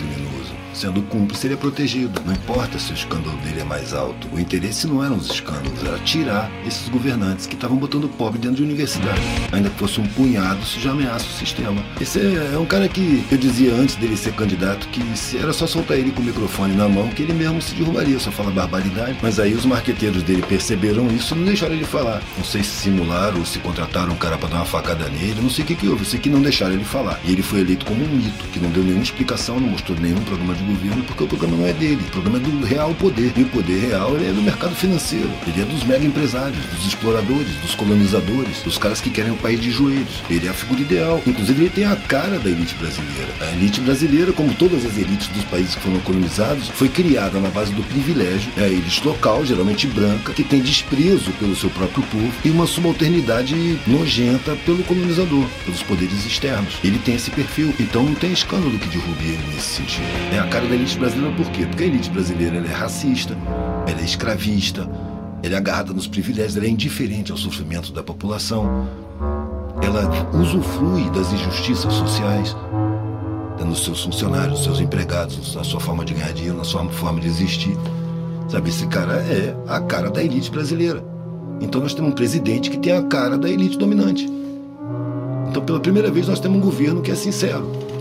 Sendo 0.83 1.01
cúmplice, 1.03 1.47
ele 1.47 1.55
é 1.55 1.57
protegido. 1.57 2.21
Não 2.27 2.33
importa 2.33 2.77
se 2.77 2.91
o 2.91 2.95
escândalo 2.95 3.37
dele 3.37 3.61
é 3.61 3.65
mais 3.65 3.95
alto. 3.95 4.27
O 4.33 4.41
interesse 4.41 4.85
não 4.89 5.05
eram 5.05 5.15
os 5.15 5.31
escândalos, 5.31 5.81
era 5.81 5.97
tirar 6.01 6.51
esses 6.67 6.89
governantes 6.89 7.47
que 7.47 7.55
estavam 7.55 7.77
botando 7.77 8.09
pobre 8.09 8.41
dentro 8.41 8.57
de 8.57 8.65
universidade. 8.65 9.21
Ainda 9.53 9.71
que 9.71 9.79
fosse 9.79 10.01
um 10.01 10.07
punhado, 10.09 10.61
isso 10.61 10.81
já 10.81 10.91
ameaça 10.91 11.25
o 11.25 11.39
sistema. 11.39 11.81
Esse 12.01 12.19
é, 12.19 12.55
é 12.55 12.59
um 12.59 12.67
cara 12.67 12.89
que 12.89 13.25
eu 13.31 13.39
dizia 13.39 13.73
antes 13.73 13.95
dele 13.95 14.17
ser 14.17 14.33
candidato 14.33 14.89
que 14.89 15.01
era 15.39 15.53
só 15.53 15.69
soltar 15.69 15.97
ele 15.97 16.11
com 16.11 16.21
o 16.21 16.25
microfone 16.25 16.75
na 16.75 16.89
mão 16.89 17.09
que 17.11 17.23
ele 17.23 17.33
mesmo 17.33 17.63
se 17.63 17.77
derrubaria, 17.77 18.19
só 18.19 18.33
fala 18.33 18.51
barbaridade. 18.51 19.17
Mas 19.23 19.39
aí 19.39 19.55
os 19.55 19.65
marqueteiros 19.65 20.25
dele 20.25 20.43
perceberam 20.43 21.07
isso 21.15 21.33
e 21.33 21.39
não 21.39 21.45
deixaram 21.45 21.77
ele 21.77 21.85
falar. 21.85 22.21
Não 22.37 22.45
sei 22.45 22.65
se 22.65 22.71
simularam 22.71 23.39
ou 23.39 23.47
se 23.47 23.61
contrataram 23.61 24.15
um 24.15 24.17
cara 24.17 24.37
para 24.37 24.49
dar 24.49 24.57
uma 24.57 24.65
facada 24.65 25.09
nele, 25.11 25.41
não 25.41 25.49
sei 25.49 25.63
o 25.63 25.67
que, 25.69 25.77
que 25.77 25.87
houve, 25.87 26.05
sei 26.05 26.19
que 26.19 26.29
não 26.29 26.43
deixaram 26.43 26.73
ele 26.73 26.85
falar. 26.85 27.21
E 27.25 27.31
ele 27.31 27.43
foi 27.43 27.61
eleito 27.61 27.87
como 27.87 28.03
um 28.05 28.09
mito, 28.09 28.45
que 28.53 28.59
não 28.59 28.69
deu 28.71 28.83
nenhuma 28.83 29.05
explicação, 29.05 29.61
não 29.61 29.69
mostrou 29.69 29.97
nenhum 30.01 30.21
programa 30.23 30.55
de 30.55 30.72
governo, 30.73 31.05
porque 31.05 31.25
o 31.25 31.27
programa 31.27 31.57
não 31.57 31.67
é 31.67 31.73
dele. 31.73 32.03
O 32.09 32.11
programa 32.11 32.39
é 32.39 32.41
do 32.41 32.65
real 32.65 32.95
poder. 32.95 33.33
E 33.37 33.43
o 33.43 33.49
poder 33.49 33.79
real 33.79 34.17
é 34.17 34.33
do 34.33 34.43
mercado 34.43 34.75
financeiro. 34.75 35.31
Ele 35.47 35.63
é 35.63 35.65
dos 35.65 35.85
mega 35.85 36.05
empresários, 36.05 36.65
dos 36.67 36.87
exploradores, 36.87 37.55
dos 37.57 37.75
colonizadores, 37.75 38.63
dos 38.63 38.79
caras 38.79 39.01
que 39.01 39.11
querem 39.11 39.33
o 39.33 39.37
país 39.37 39.61
de 39.61 39.71
joelhos. 39.71 40.23
Ele 40.29 40.47
é 40.47 40.51
a 40.51 40.55
figura 40.55 40.81
ideal. 40.81 41.23
Inclusive, 41.27 41.63
ele 41.63 41.71
tem 41.71 41.85
a 41.85 41.97
cara 41.97 42.39
da 42.39 42.51
elite 42.51 42.75
brasileira. 42.75 43.29
A 43.41 43.53
elite 43.53 43.81
brasileira, 43.81 44.33
como 44.33 44.55
todas 44.55 44.85
as 44.85 44.97
elites 44.97 45.29
dos 45.29 45.45
países 45.45 45.75
que 45.75 45.83
foram 45.83 46.01
colonizados, 46.01 46.69
foi 46.69 46.89
criada 46.89 47.39
na 47.39 47.49
base 47.49 47.73
do 47.73 47.83
privilégio. 47.83 48.51
É 48.57 48.65
a 48.65 48.69
elite 48.69 49.07
local, 49.07 49.45
geralmente 49.45 49.87
branca, 49.87 50.33
que 50.33 50.45
tem 50.45 50.61
desprezo 50.61 51.31
pelo 51.33 51.57
seu 51.57 51.71
próprio 51.71 52.03
povo 52.05 52.33
e 52.45 52.51
uma 52.51 52.67
subalternidade 52.67 53.79
nojenta 53.87 54.57
pelo 54.65 54.83
colonizador, 54.85 55.47
pelos 55.65 55.83
poderes 55.83 56.25
externos. 56.25 56.79
Ele 56.83 56.99
tem 56.99 57.15
esse 57.15 57.31
perfil, 57.31 57.75
então 57.79 58.05
não 58.05 58.15
tem 58.15 58.33
escândalo 58.33 58.79
que 58.79 58.89
derrube 58.89 59.25
ele 59.25 59.43
nesse 59.55 59.77
sentido. 59.77 60.07
É 60.33 60.39
a 60.39 60.47
cara 60.47 60.62
da 60.69 60.75
elite 60.75 60.99
brasileira 60.99 61.37
por 61.37 61.51
quê? 61.51 61.67
Porque 61.67 61.85
a 61.85 61.87
elite 61.87 62.11
brasileira 62.11 62.57
é 62.57 62.73
racista, 62.73 63.37
ela 63.87 64.01
é 64.01 64.05
escravista, 64.05 64.89
ela 65.43 65.55
é 65.55 65.57
agarrada 65.57 65.93
nos 65.93 66.07
privilégios, 66.07 66.57
ela 66.57 66.67
é 66.67 66.69
indiferente 66.69 67.33
ao 67.33 67.39
sofrimento 67.39 67.93
da 67.93 68.03
população, 68.03 68.89
ela 69.83 70.09
usufrui 70.39 71.11
das 71.11 71.33
injustiças 71.33 71.93
sociais 71.93 72.57
nos 73.65 73.85
seus 73.85 74.03
funcionários, 74.03 74.51
nos 74.51 74.65
seus 74.65 74.81
empregados, 74.81 75.55
na 75.55 75.63
sua 75.63 75.81
forma 75.81 76.05
de 76.05 76.15
ganhar 76.15 76.33
dinheiro, 76.33 76.57
na 76.57 76.65
sua 76.65 76.85
forma 76.91 77.21
de 77.21 77.29
existir. 77.29 77.77
Sabe, 78.49 78.71
esse 78.71 78.87
cara 78.89 79.15
é 79.15 79.57
a 79.69 79.81
cara 79.81 80.11
da 80.11 80.23
elite 80.23 80.51
brasileira. 80.51 81.03
Então 81.61 81.81
nós 81.81 81.95
temos 81.95 82.11
um 82.11 82.15
presidente 82.15 82.71
que 82.71 82.79
tem 82.79 82.93
a 82.93 83.03
cara 83.03 83.39
da 83.39 83.49
elite 83.49 83.79
dominante. 83.79 84.29
Então 85.49 85.63
pela 85.65 85.81
primeira 85.81 86.11
vez 86.11 86.27
nós 86.27 86.41
temos 86.41 86.59
um 86.59 86.61
governo 86.61 87.03
que 87.03 87.11
é 87.11 87.15
sincero 87.15 87.92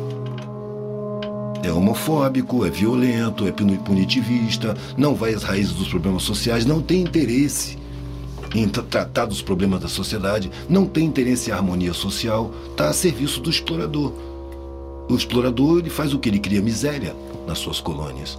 é 1.63 1.71
homofóbico, 1.71 2.65
é 2.65 2.69
violento, 2.69 3.47
é 3.47 3.51
punitivista, 3.51 4.75
não 4.97 5.15
vai 5.15 5.33
às 5.33 5.43
raízes 5.43 5.73
dos 5.73 5.87
problemas 5.87 6.23
sociais, 6.23 6.65
não 6.65 6.81
tem 6.81 7.01
interesse 7.01 7.77
em 8.53 8.67
tratar 8.67 9.25
dos 9.25 9.41
problemas 9.41 9.79
da 9.79 9.87
sociedade, 9.87 10.51
não 10.67 10.85
tem 10.85 11.05
interesse 11.05 11.49
em 11.49 11.53
harmonia 11.53 11.93
social, 11.93 12.51
está 12.71 12.89
a 12.89 12.93
serviço 12.93 13.39
do 13.39 13.49
explorador. 13.49 14.11
O 15.09 15.15
explorador 15.15 15.79
ele 15.79 15.89
faz 15.89 16.13
o 16.13 16.19
que? 16.19 16.29
Ele 16.29 16.39
cria 16.39 16.61
miséria 16.61 17.15
nas 17.47 17.59
suas 17.59 17.79
colônias. 17.79 18.37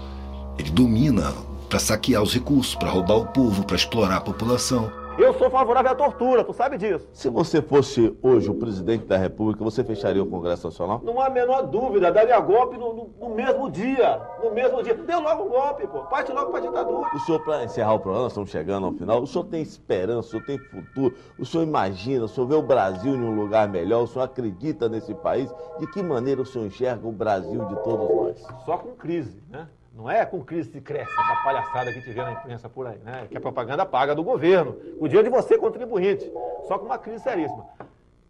Ele 0.59 0.71
domina 0.71 1.33
para 1.69 1.79
saquear 1.79 2.23
os 2.23 2.35
recursos, 2.35 2.75
para 2.75 2.91
roubar 2.91 3.17
o 3.17 3.27
povo, 3.27 3.65
para 3.65 3.77
explorar 3.77 4.17
a 4.17 4.21
população. 4.21 4.91
Eu 5.19 5.35
sou 5.35 5.51
favorável 5.51 5.93
à 5.93 5.95
tortura, 5.95 6.43
tu 6.43 6.55
sabe 6.55 6.79
disso. 6.79 7.07
Se 7.13 7.29
você 7.29 7.61
fosse 7.61 8.17
hoje 8.23 8.51
o 8.51 8.55
presidente 8.55 9.05
da 9.05 9.19
República, 9.19 9.63
você 9.63 9.85
fecharia 9.85 10.23
o 10.23 10.27
Congresso 10.27 10.67
Nacional? 10.69 11.03
Não 11.05 11.21
há 11.21 11.27
a 11.27 11.31
menor 11.31 11.67
dúvida, 11.67 12.11
daria 12.11 12.41
golpe 12.41 12.79
no, 12.79 12.95
no, 12.95 13.11
no 13.21 13.35
mesmo 13.35 13.71
dia. 13.71 14.21
No 14.43 14.51
mesmo 14.53 14.83
dia. 14.83 14.95
Deu 14.95 15.21
logo 15.21 15.45
um 15.45 15.49
golpe, 15.51 15.87
pô. 15.87 16.01
Parte 16.05 16.33
logo 16.33 16.51
pra 16.51 16.61
ditadura. 16.61 17.11
O 17.15 17.19
senhor, 17.21 17.41
para 17.41 17.63
encerrar 17.63 17.93
o 17.93 18.01
programa, 18.01 18.29
estamos 18.29 18.51
chegando 18.51 18.87
ao 18.87 18.93
final, 18.95 19.23
o 19.23 19.27
senhor 19.27 19.45
tem 19.45 19.61
esperança, 19.61 20.29
o 20.29 20.31
senhor 20.31 20.47
tem 20.47 20.59
futuro, 20.59 21.15
o 21.39 21.45
senhor 21.45 21.63
imagina, 21.63 22.25
o 22.25 22.29
senhor 22.29 22.47
vê 22.47 22.55
o 22.55 22.63
Brasil 22.63 23.15
em 23.15 23.23
um 23.23 23.35
lugar 23.35 23.69
melhor, 23.69 24.05
o 24.05 24.07
senhor 24.07 24.25
acredita 24.25 24.89
nesse 24.89 25.15
país. 25.15 25.53
De 25.79 25.87
que 25.89 26.03
maneira 26.03 26.41
o 26.41 26.47
senhor 26.47 26.67
enxerga 26.67 27.07
o 27.07 27.13
Brasil 27.13 27.63
de 27.67 27.77
todos 27.83 28.09
nós? 28.17 28.47
Só 28.65 28.79
com 28.79 28.93
crise, 28.93 29.43
né? 29.51 29.69
Não 29.95 30.11
é 30.11 30.25
com 30.25 30.43
crise 30.43 30.71
que 30.71 30.81
cresce 30.81 31.13
essa 31.13 31.43
palhaçada 31.45 31.93
que 31.93 32.01
vê 32.01 32.23
na 32.23 32.33
imprensa 32.33 32.69
por 32.69 32.87
aí, 32.87 32.99
né? 33.05 33.27
Que 33.31 33.37
a 33.37 33.41
propaganda 33.41 33.85
paga 33.85 34.15
do 34.15 34.25
governo. 34.25 34.77
O 34.99 35.07
dia 35.07 35.23
de 35.23 35.29
você, 35.29 35.59
contribuinte. 35.59 36.33
Só 36.67 36.79
com 36.79 36.87
uma 36.87 36.99
crise 36.99 37.23
seríssima. 37.23 37.67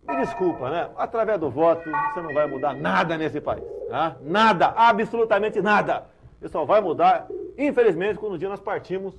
Me 0.09 0.17
desculpa, 0.17 0.69
né? 0.69 0.91
Através 0.97 1.39
do 1.39 1.49
voto, 1.49 1.89
você 1.89 2.21
não 2.21 2.35
vai 2.35 2.47
mudar 2.49 2.75
nada 2.75 3.17
nesse 3.17 3.41
país. 3.41 3.63
Né? 3.89 4.17
Nada, 4.23 4.75
absolutamente 4.77 5.63
nada. 5.63 6.07
Isso 6.41 6.51
só 6.51 6.65
vai 6.65 6.81
mudar, 6.81 7.29
infelizmente, 7.57 8.19
quando 8.19 8.35
um 8.35 8.39
dia 8.39 8.49
nós 8.49 8.59
partimos 8.59 9.15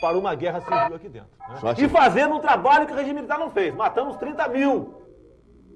para 0.00 0.16
uma 0.16 0.36
guerra 0.36 0.60
civil 0.60 0.94
aqui 0.94 1.08
dentro. 1.08 1.28
Né? 1.48 1.74
E 1.78 1.88
fazendo 1.88 2.36
um 2.36 2.40
trabalho 2.40 2.86
que 2.86 2.92
o 2.92 2.96
regime 2.96 3.14
militar 3.14 3.38
não 3.38 3.50
fez. 3.50 3.74
Matamos 3.74 4.16
30 4.16 4.46
mil. 4.48 4.94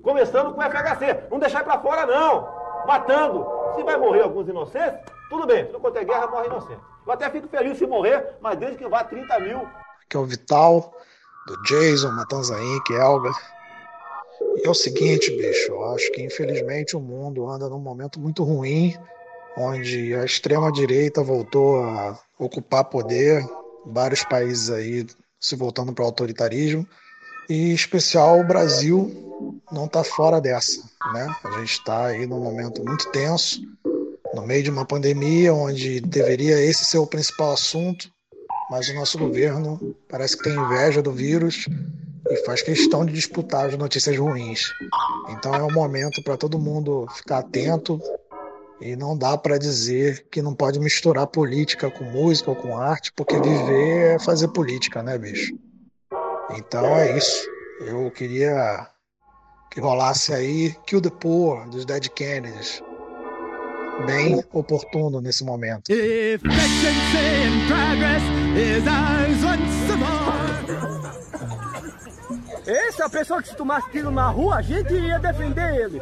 Começando 0.00 0.54
com 0.54 0.60
o 0.60 0.62
FHC. 0.62 1.28
Não 1.28 1.40
deixar 1.40 1.64
para 1.64 1.80
fora, 1.80 2.06
não. 2.06 2.48
Matando. 2.86 3.44
Se 3.74 3.82
vai 3.82 3.96
morrer 3.96 4.22
alguns 4.22 4.48
inocentes, 4.48 5.00
tudo 5.32 5.46
bem, 5.46 5.64
tudo 5.64 5.80
quanto 5.80 5.96
é 5.96 6.04
guerra 6.04 6.26
morre 6.26 6.46
inocente. 6.46 6.80
Eu 7.06 7.12
até 7.12 7.30
fico 7.30 7.48
feliz 7.48 7.78
se 7.78 7.86
morrer, 7.86 8.36
mas 8.42 8.58
desde 8.58 8.76
que 8.76 8.86
vá 8.86 9.02
30 9.02 9.40
mil. 9.40 9.60
Aqui 9.60 10.14
é 10.14 10.18
o 10.18 10.26
Vital, 10.26 10.94
do 11.46 11.62
Jason, 11.62 12.10
Matanza 12.10 12.54
Inc., 12.62 12.90
Elga. 12.90 13.30
E 14.56 14.66
é 14.66 14.68
o 14.68 14.74
seguinte, 14.74 15.30
bicho, 15.30 15.72
eu 15.72 15.84
acho 15.94 16.12
que 16.12 16.22
infelizmente 16.22 16.94
o 16.94 17.00
mundo 17.00 17.48
anda 17.48 17.66
num 17.66 17.78
momento 17.78 18.20
muito 18.20 18.44
ruim, 18.44 18.94
onde 19.56 20.14
a 20.14 20.22
extrema-direita 20.22 21.22
voltou 21.22 21.82
a 21.82 22.18
ocupar 22.38 22.84
poder, 22.84 23.42
vários 23.86 24.22
países 24.24 24.68
aí 24.68 25.06
se 25.40 25.56
voltando 25.56 25.94
para 25.94 26.02
o 26.02 26.06
autoritarismo, 26.06 26.86
e 27.48 27.70
em 27.70 27.74
especial 27.74 28.38
o 28.38 28.44
Brasil 28.44 29.56
não 29.72 29.86
está 29.86 30.04
fora 30.04 30.42
dessa, 30.42 30.82
né? 31.14 31.34
A 31.42 31.50
gente 31.52 31.72
está 31.72 32.06
aí 32.06 32.26
num 32.26 32.38
momento 32.38 32.84
muito 32.84 33.10
tenso, 33.10 33.62
no 34.34 34.46
meio 34.46 34.62
de 34.62 34.70
uma 34.70 34.84
pandemia, 34.84 35.52
onde 35.52 36.00
deveria 36.00 36.60
esse 36.60 36.84
ser 36.84 36.98
o 36.98 37.06
principal 37.06 37.52
assunto, 37.52 38.10
mas 38.70 38.88
o 38.88 38.94
nosso 38.94 39.18
governo 39.18 39.94
parece 40.08 40.36
que 40.36 40.44
tem 40.44 40.54
inveja 40.54 41.02
do 41.02 41.12
vírus 41.12 41.66
e 42.30 42.36
faz 42.44 42.62
questão 42.62 43.04
de 43.04 43.12
disputar 43.12 43.66
as 43.66 43.76
notícias 43.76 44.16
ruins. 44.16 44.62
Então 45.30 45.54
é 45.54 45.62
um 45.62 45.72
momento 45.72 46.22
para 46.22 46.36
todo 46.36 46.58
mundo 46.58 47.06
ficar 47.14 47.38
atento 47.38 48.00
e 48.80 48.96
não 48.96 49.16
dá 49.16 49.36
para 49.36 49.58
dizer 49.58 50.26
que 50.30 50.42
não 50.42 50.54
pode 50.54 50.80
misturar 50.80 51.26
política 51.26 51.90
com 51.90 52.04
música 52.04 52.50
ou 52.50 52.56
com 52.56 52.76
arte, 52.76 53.12
porque 53.14 53.38
viver 53.38 54.14
é 54.14 54.18
fazer 54.18 54.48
política, 54.48 55.02
né, 55.02 55.18
bicho? 55.18 55.54
Então 56.56 56.84
é 56.96 57.16
isso. 57.16 57.46
Eu 57.80 58.10
queria 58.10 58.88
que 59.70 59.80
rolasse 59.80 60.32
aí 60.32 60.74
Kill 60.86 61.00
the 61.00 61.10
Poor 61.10 61.68
dos 61.68 61.84
Dead 61.84 62.08
Kennedys. 62.08 62.82
Bem 64.06 64.42
oportuno 64.52 65.20
nesse 65.20 65.44
momento. 65.44 65.90
Esse 72.66 73.02
é 73.02 73.04
a 73.04 73.08
pessoa 73.08 73.42
que 73.42 73.48
se 73.48 73.56
tomasse 73.56 73.90
tiro 73.90 74.10
na 74.10 74.28
rua, 74.28 74.56
a 74.56 74.62
gente 74.62 74.94
ia 74.94 75.18
defender 75.18 75.74
ele. 75.74 76.00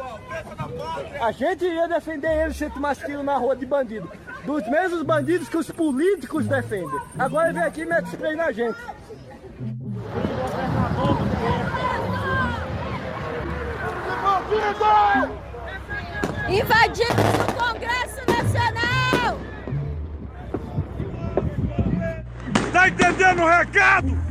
A 1.19 1.31
gente 1.31 1.65
ia 1.65 1.87
defender 1.87 2.43
ele 2.43 2.53
se 2.53 2.69
tomasse 2.69 3.05
tiro 3.05 3.23
na 3.23 3.37
rua 3.37 3.55
de 3.55 3.65
bandido. 3.65 4.09
Dos 4.45 4.67
mesmos 4.69 5.03
bandidos 5.03 5.49
que 5.49 5.57
os 5.57 5.69
políticos 5.71 6.45
defendem. 6.45 6.99
Agora 7.17 7.49
ele 7.49 7.59
vem 7.59 7.67
aqui 7.67 7.81
e 7.81 7.85
mete 7.85 8.07
spray 8.07 8.35
na 8.35 8.51
gente. 8.51 8.77
Invadimos 16.51 17.09
o 17.47 17.53
Congresso 17.53 18.19
Nacional! 18.27 19.39
Tá 22.73 22.89
entendendo 22.89 23.43
o 23.43 23.47
recado? 23.47 24.30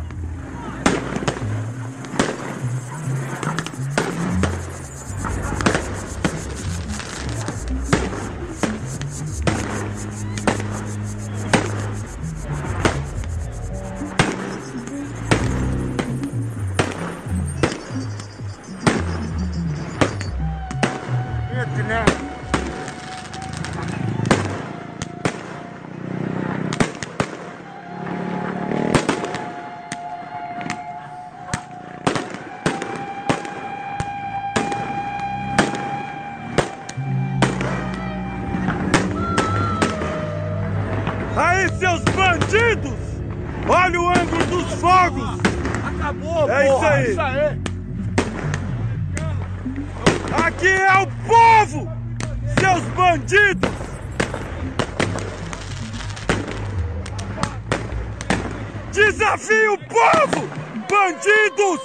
Desafio 59.01 59.73
o 59.73 59.79
povo! 59.79 60.47
Bandidos! 60.91 61.81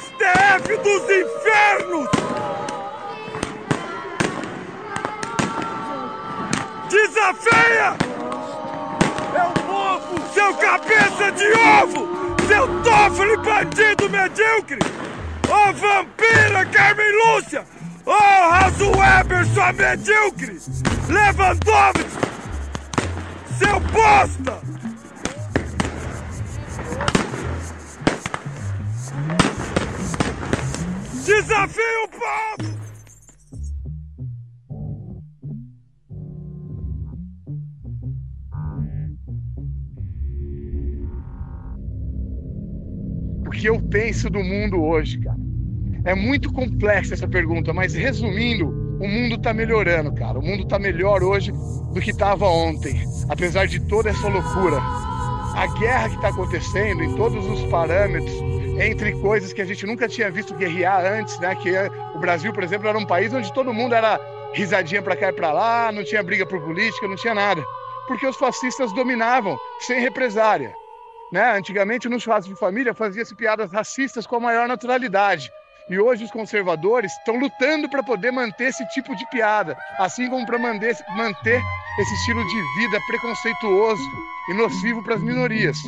STF 0.00 0.76
dos 0.78 1.02
infernos! 1.04 2.08
Desafia! 6.90 7.96
É 9.32 9.42
o 9.44 9.52
povo! 9.62 10.34
Seu 10.34 10.52
cabeça 10.54 11.30
de 11.30 11.52
ovo! 11.52 12.08
Seu 12.48 12.66
Toffoli 12.82 13.36
bandido 13.36 14.10
medíocre! 14.10 14.80
Ô 15.48 15.72
vampira 15.72 16.66
Carmen 16.66 17.12
Lúcia! 17.12 17.64
Ô 18.04 18.10
Raso 18.12 18.90
Weber, 18.90 19.46
sua 19.54 19.72
medíocre! 19.72 20.58
Lewandowski! 21.08 22.18
Seu 23.56 23.78
bosta! 23.78 24.75
Desafio 31.26 32.08
povo! 32.12 32.76
o 43.44 43.50
que 43.50 43.68
eu 43.68 43.80
penso 43.88 44.30
do 44.30 44.38
mundo 44.38 44.80
hoje, 44.80 45.18
cara. 45.18 45.36
É 46.04 46.14
muito 46.14 46.52
complexa 46.52 47.14
essa 47.14 47.26
pergunta, 47.26 47.72
mas 47.72 47.92
resumindo, 47.92 48.68
o 49.00 49.08
mundo 49.08 49.36
tá 49.36 49.52
melhorando, 49.52 50.14
cara. 50.14 50.38
O 50.38 50.42
mundo 50.44 50.64
tá 50.68 50.78
melhor 50.78 51.24
hoje 51.24 51.50
do 51.92 52.00
que 52.00 52.16
tava 52.16 52.46
ontem, 52.46 53.02
apesar 53.28 53.66
de 53.66 53.80
toda 53.80 54.10
essa 54.10 54.28
loucura. 54.28 54.78
A 54.80 55.66
guerra 55.76 56.08
que 56.08 56.20
tá 56.20 56.28
acontecendo 56.28 57.02
em 57.02 57.16
todos 57.16 57.44
os 57.46 57.64
parâmetros, 57.64 58.55
entre 58.78 59.12
coisas 59.20 59.52
que 59.52 59.62
a 59.62 59.64
gente 59.64 59.86
nunca 59.86 60.08
tinha 60.08 60.30
visto 60.30 60.54
guerrear 60.54 61.04
antes, 61.04 61.38
né? 61.38 61.54
Que 61.56 61.74
é- 61.74 61.88
o 62.14 62.18
Brasil, 62.18 62.52
por 62.52 62.62
exemplo, 62.62 62.88
era 62.88 62.98
um 62.98 63.06
país 63.06 63.32
onde 63.32 63.52
todo 63.52 63.72
mundo 63.72 63.94
era 63.94 64.20
risadinha 64.52 65.02
pra 65.02 65.16
cá 65.16 65.28
e 65.28 65.32
pra 65.32 65.52
lá, 65.52 65.90
não 65.92 66.04
tinha 66.04 66.22
briga 66.22 66.46
por 66.46 66.60
política, 66.62 67.08
não 67.08 67.16
tinha 67.16 67.34
nada. 67.34 67.62
Porque 68.06 68.26
os 68.26 68.36
fascistas 68.36 68.92
dominavam 68.92 69.58
sem 69.80 70.00
represária. 70.00 70.74
Né? 71.32 71.56
Antigamente, 71.56 72.08
no 72.08 72.20
churrasco 72.20 72.52
de 72.52 72.58
família, 72.58 72.94
fazia-se 72.94 73.34
piadas 73.34 73.72
racistas 73.72 74.26
com 74.26 74.36
a 74.36 74.40
maior 74.40 74.68
naturalidade. 74.68 75.50
E 75.90 75.98
hoje 75.98 76.24
os 76.24 76.30
conservadores 76.30 77.12
estão 77.18 77.36
lutando 77.36 77.88
para 77.88 78.02
poder 78.02 78.32
manter 78.32 78.68
esse 78.68 78.86
tipo 78.88 79.14
de 79.14 79.28
piada, 79.30 79.76
assim 79.98 80.28
como 80.28 80.44
para 80.46 80.58
manter, 80.58 80.96
manter 81.16 81.60
esse 82.00 82.14
estilo 82.14 82.44
de 82.46 82.62
vida 82.80 82.98
preconceituoso 83.06 84.02
e 84.50 84.54
nocivo 84.54 85.02
para 85.02 85.14
as 85.14 85.22
minorias. 85.22 85.78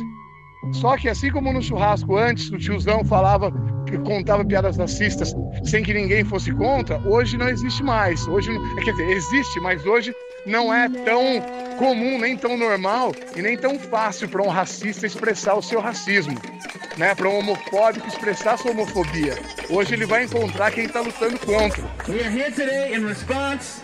Só 0.73 0.97
que 0.97 1.09
assim 1.09 1.31
como 1.31 1.53
no 1.53 1.61
churrasco 1.61 2.17
antes 2.17 2.51
o 2.51 2.57
tiozão 2.57 3.03
falava 3.03 3.51
que 3.85 3.97
contava 3.99 4.45
piadas 4.45 4.77
racistas 4.77 5.33
sem 5.63 5.83
que 5.83 5.93
ninguém 5.93 6.23
fosse 6.23 6.51
contra, 6.53 6.99
hoje 7.07 7.37
não 7.37 7.49
existe 7.49 7.81
mais. 7.81 8.27
Hoje, 8.27 8.51
quer 8.83 8.91
dizer, 8.91 9.09
existe, 9.09 9.59
mas 9.59 9.85
hoje 9.85 10.13
não 10.45 10.73
é 10.73 10.87
tão 10.89 11.41
comum, 11.77 12.19
nem 12.19 12.37
tão 12.37 12.57
normal 12.57 13.13
e 13.35 13.41
nem 13.41 13.57
tão 13.57 13.79
fácil 13.79 14.29
para 14.29 14.43
um 14.43 14.47
racista 14.47 15.07
expressar 15.07 15.55
o 15.55 15.61
seu 15.61 15.79
racismo, 15.79 16.37
né? 16.97 17.15
Para 17.15 17.29
um 17.29 17.39
homofóbico 17.39 18.07
expressar 18.07 18.57
sua 18.57 18.71
homofobia. 18.71 19.35
Hoje 19.69 19.93
ele 19.93 20.05
vai 20.05 20.25
encontrar 20.25 20.71
quem 20.71 20.85
está 20.85 21.01
lutando 21.01 21.39
contra. 21.39 21.83
We 22.07 22.21
are 22.21 22.29
here 22.29 22.51
today 22.51 22.93
in 22.93 23.05
response 23.05 23.81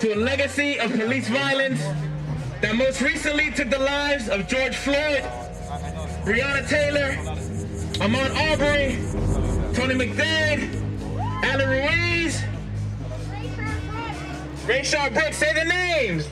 to 0.00 0.12
a 0.12 0.16
legacy 0.16 0.78
of 0.80 0.92
police 0.98 1.28
violence 1.28 1.80
that 2.60 2.74
most 2.74 3.00
recently 3.00 3.50
took 3.52 3.70
the 3.70 3.78
lives 3.78 4.28
of 4.28 4.46
George 4.48 4.76
Floyd, 4.76 5.24
Breonna 6.24 6.68
Taylor, 6.68 7.16
Ahmaud 7.98 8.30
Aubrey, 8.52 8.96
Tony 9.74 9.94
McDade, 9.96 10.70
Alan 11.42 11.68
Ruiz, 11.68 12.40
Rayshard 14.66 15.14
Brooks. 15.14 15.36
Say 15.36 15.52
the 15.52 15.64
names. 15.64 16.28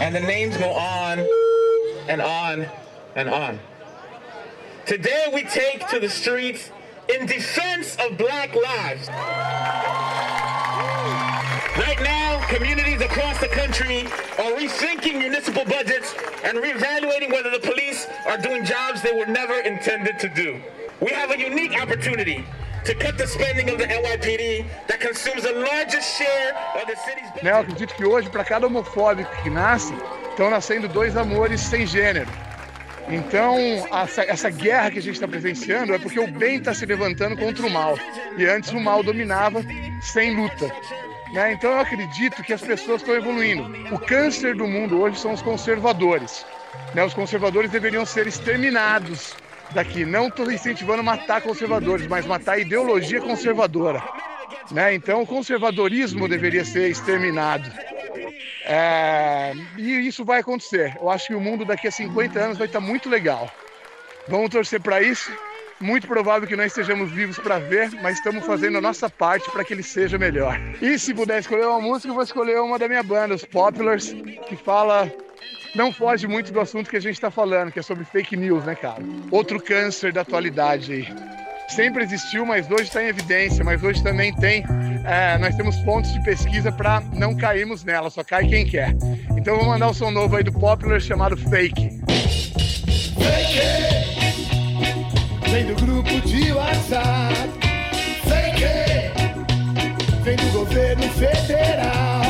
And 0.00 0.14
the 0.14 0.20
names 0.20 0.56
go 0.56 0.70
on 0.70 1.26
and 2.08 2.22
on 2.22 2.66
and 3.16 3.28
on. 3.28 3.58
Today 4.86 5.32
we 5.34 5.42
take 5.42 5.88
to 5.88 5.98
the 5.98 6.08
streets 6.08 6.70
in 7.08 7.26
defense 7.26 7.96
of 8.00 8.16
black 8.16 8.54
lives. 8.54 9.08
Right 11.78 12.00
now, 12.02 12.44
communities 12.48 13.00
across 13.00 13.38
the 13.40 13.48
country 13.48 14.04
are 14.38 14.52
rethinking 14.56 15.18
municipal 15.18 15.64
budgets 15.64 16.14
and 16.44 16.58
reevaluating 16.58 17.32
whether 17.32 17.50
the 17.50 17.60
police 17.60 18.06
are 18.26 18.38
doing 18.38 18.64
jobs 18.64 19.02
they 19.02 19.12
were 19.12 19.26
never 19.26 19.58
intended 19.60 20.18
to 20.18 20.28
do. 20.28 20.60
We 21.00 21.10
have 21.12 21.30
a 21.30 21.38
unique 21.38 21.80
opportunity 21.80 22.44
to 22.84 22.94
cut 22.94 23.16
the 23.16 23.26
spending 23.26 23.70
of 23.70 23.78
the 23.78 23.84
NYPD 23.84 24.66
that 24.88 25.00
consumes 25.00 25.44
the 25.44 25.52
largest 25.52 26.18
share 26.18 26.54
of 26.80 26.86
the 26.86 26.96
city's 26.96 27.42
Né, 27.42 27.50
eu 27.50 27.58
acredito 27.58 27.94
que 27.94 28.04
hoje, 28.04 28.28
para 28.28 28.44
cada 28.44 28.66
homofóbico 28.66 29.30
que 29.42 29.50
nasce, 29.50 29.94
estão 30.30 30.50
nascendo 30.50 30.88
dois 30.88 31.16
amores 31.16 31.60
sem 31.60 31.86
gênero. 31.86 32.28
Então, 33.08 33.56
essa, 33.92 34.22
essa 34.22 34.50
guerra 34.50 34.90
que 34.90 34.98
a 34.98 35.02
gente 35.02 35.14
está 35.14 35.28
presenciando 35.28 35.94
é 35.94 35.98
porque 35.98 36.20
o 36.20 36.26
bem 36.26 36.56
está 36.56 36.72
se 36.72 36.86
levantando 36.86 37.36
contra 37.36 37.66
o 37.66 37.70
mal. 37.70 37.98
E 38.36 38.44
antes 38.46 38.70
o 38.70 38.80
mal 38.80 39.02
dominava 39.02 39.60
sem 40.00 40.34
luta. 40.34 40.70
Né? 41.32 41.52
Então, 41.52 41.70
eu 41.72 41.80
acredito 41.80 42.42
que 42.42 42.52
as 42.52 42.60
pessoas 42.60 43.00
estão 43.00 43.14
evoluindo. 43.14 43.94
O 43.94 43.98
câncer 43.98 44.54
do 44.54 44.66
mundo 44.66 45.00
hoje 45.00 45.18
são 45.18 45.32
os 45.32 45.42
conservadores. 45.42 46.44
Né? 46.94 47.04
Os 47.04 47.14
conservadores 47.14 47.70
deveriam 47.70 48.04
ser 48.04 48.26
exterminados 48.26 49.34
daqui. 49.72 50.04
Não 50.04 50.28
estou 50.28 50.50
incentivando 50.50 51.02
matar 51.02 51.40
conservadores, 51.40 52.06
mas 52.06 52.26
matar 52.26 52.52
a 52.52 52.58
ideologia 52.58 53.20
conservadora. 53.20 54.02
Né? 54.70 54.94
Então, 54.94 55.22
o 55.22 55.26
conservadorismo 55.26 56.28
deveria 56.28 56.64
ser 56.64 56.90
exterminado. 56.90 57.70
É, 58.64 59.52
e 59.76 60.06
isso 60.06 60.24
vai 60.24 60.40
acontecer. 60.40 60.96
Eu 61.00 61.10
acho 61.10 61.28
que 61.28 61.34
o 61.34 61.40
mundo 61.40 61.64
daqui 61.64 61.88
a 61.88 61.90
50 61.90 62.38
anos 62.38 62.58
vai 62.58 62.66
estar 62.66 62.80
muito 62.80 63.08
legal. 63.08 63.50
Vamos 64.28 64.50
torcer 64.50 64.80
para 64.80 65.02
isso. 65.02 65.30
Muito 65.80 66.06
provável 66.06 66.46
que 66.46 66.54
nós 66.54 66.66
estejamos 66.66 67.10
vivos 67.10 67.38
para 67.40 67.58
ver, 67.58 67.90
mas 68.02 68.18
estamos 68.18 68.46
fazendo 68.46 68.78
a 68.78 68.80
nossa 68.80 69.10
parte 69.10 69.50
para 69.50 69.64
que 69.64 69.74
ele 69.74 69.82
seja 69.82 70.16
melhor. 70.16 70.56
E 70.80 70.96
se 70.96 71.12
puder 71.12 71.40
escolher 71.40 71.66
uma 71.66 71.80
música, 71.80 72.08
eu 72.08 72.14
vou 72.14 72.22
escolher 72.22 72.60
uma 72.60 72.78
da 72.78 72.86
minha 72.86 73.02
banda, 73.02 73.34
os 73.34 73.44
Populars, 73.44 74.14
que 74.46 74.56
fala. 74.56 75.12
Não 75.74 75.90
foge 75.90 76.28
muito 76.28 76.52
do 76.52 76.60
assunto 76.60 76.88
que 76.88 76.96
a 76.96 77.00
gente 77.00 77.14
está 77.14 77.30
falando, 77.30 77.72
que 77.72 77.78
é 77.78 77.82
sobre 77.82 78.04
fake 78.04 78.36
news, 78.36 78.64
né, 78.64 78.74
cara? 78.74 79.02
Outro 79.30 79.60
câncer 79.60 80.12
da 80.12 80.20
atualidade 80.20 80.92
aí 80.92 81.08
sempre 81.72 82.04
existiu, 82.04 82.44
mas 82.44 82.70
hoje 82.70 82.84
está 82.84 83.02
em 83.02 83.08
evidência. 83.08 83.64
Mas 83.64 83.82
hoje 83.82 84.02
também 84.02 84.34
tem, 84.34 84.64
é, 85.04 85.38
nós 85.38 85.54
temos 85.56 85.76
fontes 85.80 86.12
de 86.12 86.22
pesquisa 86.22 86.70
para 86.70 87.02
não 87.14 87.34
cairmos 87.34 87.84
nela, 87.84 88.10
só 88.10 88.22
cai 88.22 88.46
quem 88.46 88.66
quer. 88.66 88.94
Então 89.36 89.56
vou 89.56 89.66
mandar 89.66 89.88
um 89.88 89.94
som 89.94 90.10
novo 90.10 90.36
aí 90.36 90.44
do 90.44 90.52
Popular 90.52 91.00
chamado 91.00 91.36
Fake. 91.36 92.00
Vem 95.50 95.66
do 95.66 95.74
grupo 95.84 96.20
de 96.26 96.52
WhatsApp. 96.52 97.50
Fake. 98.24 98.64
Vem 100.22 100.36
do 100.36 100.50
governo 100.52 101.02
federal. 101.10 102.21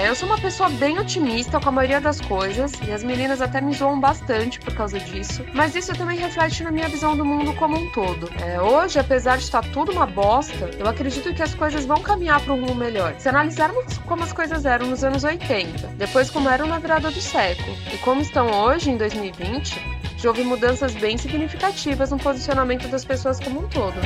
É, 0.00 0.08
eu 0.08 0.14
sou 0.14 0.26
uma 0.26 0.38
pessoa 0.38 0.70
bem 0.70 0.98
otimista 0.98 1.60
com 1.60 1.68
a 1.68 1.72
maioria 1.72 2.00
das 2.00 2.22
coisas, 2.22 2.72
e 2.88 2.90
as 2.90 3.04
meninas 3.04 3.42
até 3.42 3.60
me 3.60 3.74
zoam 3.74 4.00
bastante 4.00 4.58
por 4.58 4.72
causa 4.72 4.98
disso, 4.98 5.44
mas 5.52 5.76
isso 5.76 5.92
também 5.92 6.16
reflete 6.16 6.64
na 6.64 6.70
minha 6.70 6.88
visão 6.88 7.14
do 7.14 7.22
mundo 7.22 7.52
como 7.56 7.76
um 7.76 7.86
todo. 7.90 8.30
É, 8.42 8.58
hoje, 8.62 8.98
apesar 8.98 9.36
de 9.36 9.44
estar 9.44 9.62
tudo 9.62 9.92
uma 9.92 10.06
bosta, 10.06 10.70
eu 10.78 10.88
acredito 10.88 11.34
que 11.34 11.42
as 11.42 11.54
coisas 11.54 11.84
vão 11.84 12.00
caminhar 12.00 12.40
para 12.40 12.54
um 12.54 12.64
rumo 12.64 12.74
melhor. 12.74 13.14
Se 13.18 13.28
analisarmos 13.28 13.98
como 14.06 14.22
as 14.22 14.32
coisas 14.32 14.64
eram 14.64 14.86
nos 14.86 15.04
anos 15.04 15.22
80, 15.22 15.88
depois 15.98 16.30
como 16.30 16.48
eram 16.48 16.66
na 16.66 16.78
virada 16.78 17.10
do 17.10 17.20
século, 17.20 17.76
e 17.92 17.98
como 17.98 18.22
estão 18.22 18.50
hoje, 18.50 18.90
em 18.90 18.96
2020, 18.96 20.00
já 20.16 20.30
houve 20.30 20.42
mudanças 20.44 20.94
bem 20.94 21.18
significativas 21.18 22.10
no 22.10 22.16
posicionamento 22.16 22.88
das 22.88 23.04
pessoas 23.04 23.38
como 23.38 23.60
um 23.60 23.68
todo. 23.68 24.00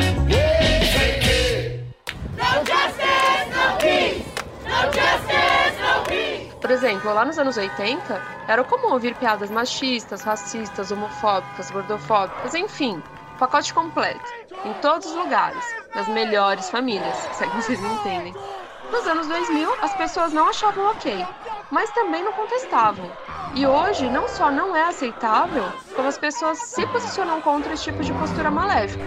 Por 6.65 6.71
exemplo, 6.71 7.13
lá 7.13 7.27
nos 7.27 7.39
anos 7.39 7.59
80, 7.59 8.23
era 8.49 8.65
comum 8.65 8.95
ouvir 8.95 9.15
piadas 9.17 9.51
machistas, 9.51 10.23
racistas, 10.23 10.91
homofóbicas, 10.91 11.71
gordofóbicas, 11.71 12.55
enfim, 12.55 13.03
pacote 13.39 13.75
completo, 13.75 14.33
em 14.65 14.73
todos 14.81 15.09
os 15.09 15.15
lugares, 15.15 15.63
nas 15.95 16.09
melhores 16.09 16.71
famílias, 16.71 17.17
se 17.33 17.45
é 17.45 17.47
que 17.49 17.55
vocês 17.55 17.79
me 17.79 17.93
entendem. 17.93 18.35
Nos 18.91 19.07
anos 19.07 19.27
2000, 19.27 19.75
as 19.83 19.93
pessoas 19.93 20.33
não 20.33 20.49
achavam 20.49 20.87
ok, 20.87 21.27
mas 21.71 21.91
também 21.91 22.25
não 22.25 22.33
contestavam. 22.33 23.11
E 23.55 23.67
hoje, 23.67 24.09
não 24.09 24.27
só 24.27 24.51
não 24.51 24.75
é 24.75 24.85
aceitável, 24.85 25.67
como 25.95 26.09
as 26.09 26.17
pessoas 26.17 26.57
se 26.57 26.87
posicionam 26.87 27.43
contra 27.43 27.75
esse 27.75 27.85
tipo 27.85 28.03
de 28.03 28.15
postura 28.15 28.51
maléfica. 28.51 29.05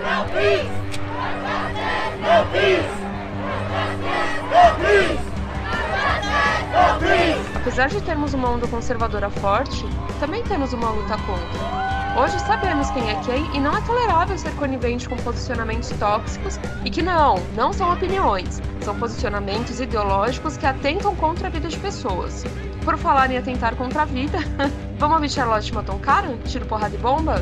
Apesar 7.56 7.90
de 7.90 8.02
termos 8.02 8.34
uma 8.34 8.50
onda 8.50 8.68
conservadora 8.68 9.30
forte, 9.30 9.86
também 10.20 10.44
temos 10.44 10.74
uma 10.74 10.90
luta 10.90 11.18
contra. 11.18 11.88
Hoje 12.20 12.40
sabemos 12.40 12.90
quem 12.92 13.10
é 13.12 13.16
quem 13.22 13.56
e 13.56 13.60
não 13.60 13.78
é 13.78 13.82
tolerável 13.82 14.36
ser 14.38 14.52
conivente 14.56 15.08
com 15.08 15.16
posicionamentos 15.18 15.90
tóxicos 16.00 16.60
e 16.84 16.90
que 16.90 17.04
não, 17.04 17.36
não 17.56 17.72
são 17.72 17.94
opiniões, 17.94 18.60
são 18.82 18.98
posicionamentos 18.98 19.80
ideológicos 19.80 20.58
que 20.58 20.66
atentam 20.66 21.16
contra 21.16 21.48
a 21.48 21.52
vida 21.52 21.68
de 21.68 21.78
pessoas. 21.78 22.44
Por 22.84 22.98
falar 22.98 23.30
em 23.30 23.38
atentar 23.38 23.76
contra 23.76 24.02
a 24.02 24.06
vida, 24.06 24.40
vamos 24.98 25.16
ouvir 25.16 25.30
Charlotte 25.30 25.74
Maton 25.74 26.00
Cara? 26.00 26.36
Tiro 26.46 26.66
porrada 26.66 26.96
e 26.96 26.98
bomba? 26.98 27.36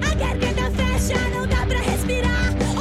A 0.00 0.14
garganta 0.14 0.70
fecha, 0.70 1.18
não 1.30 1.46
dá 1.46 1.66
pra 1.66 1.78
respirar. 1.78 2.71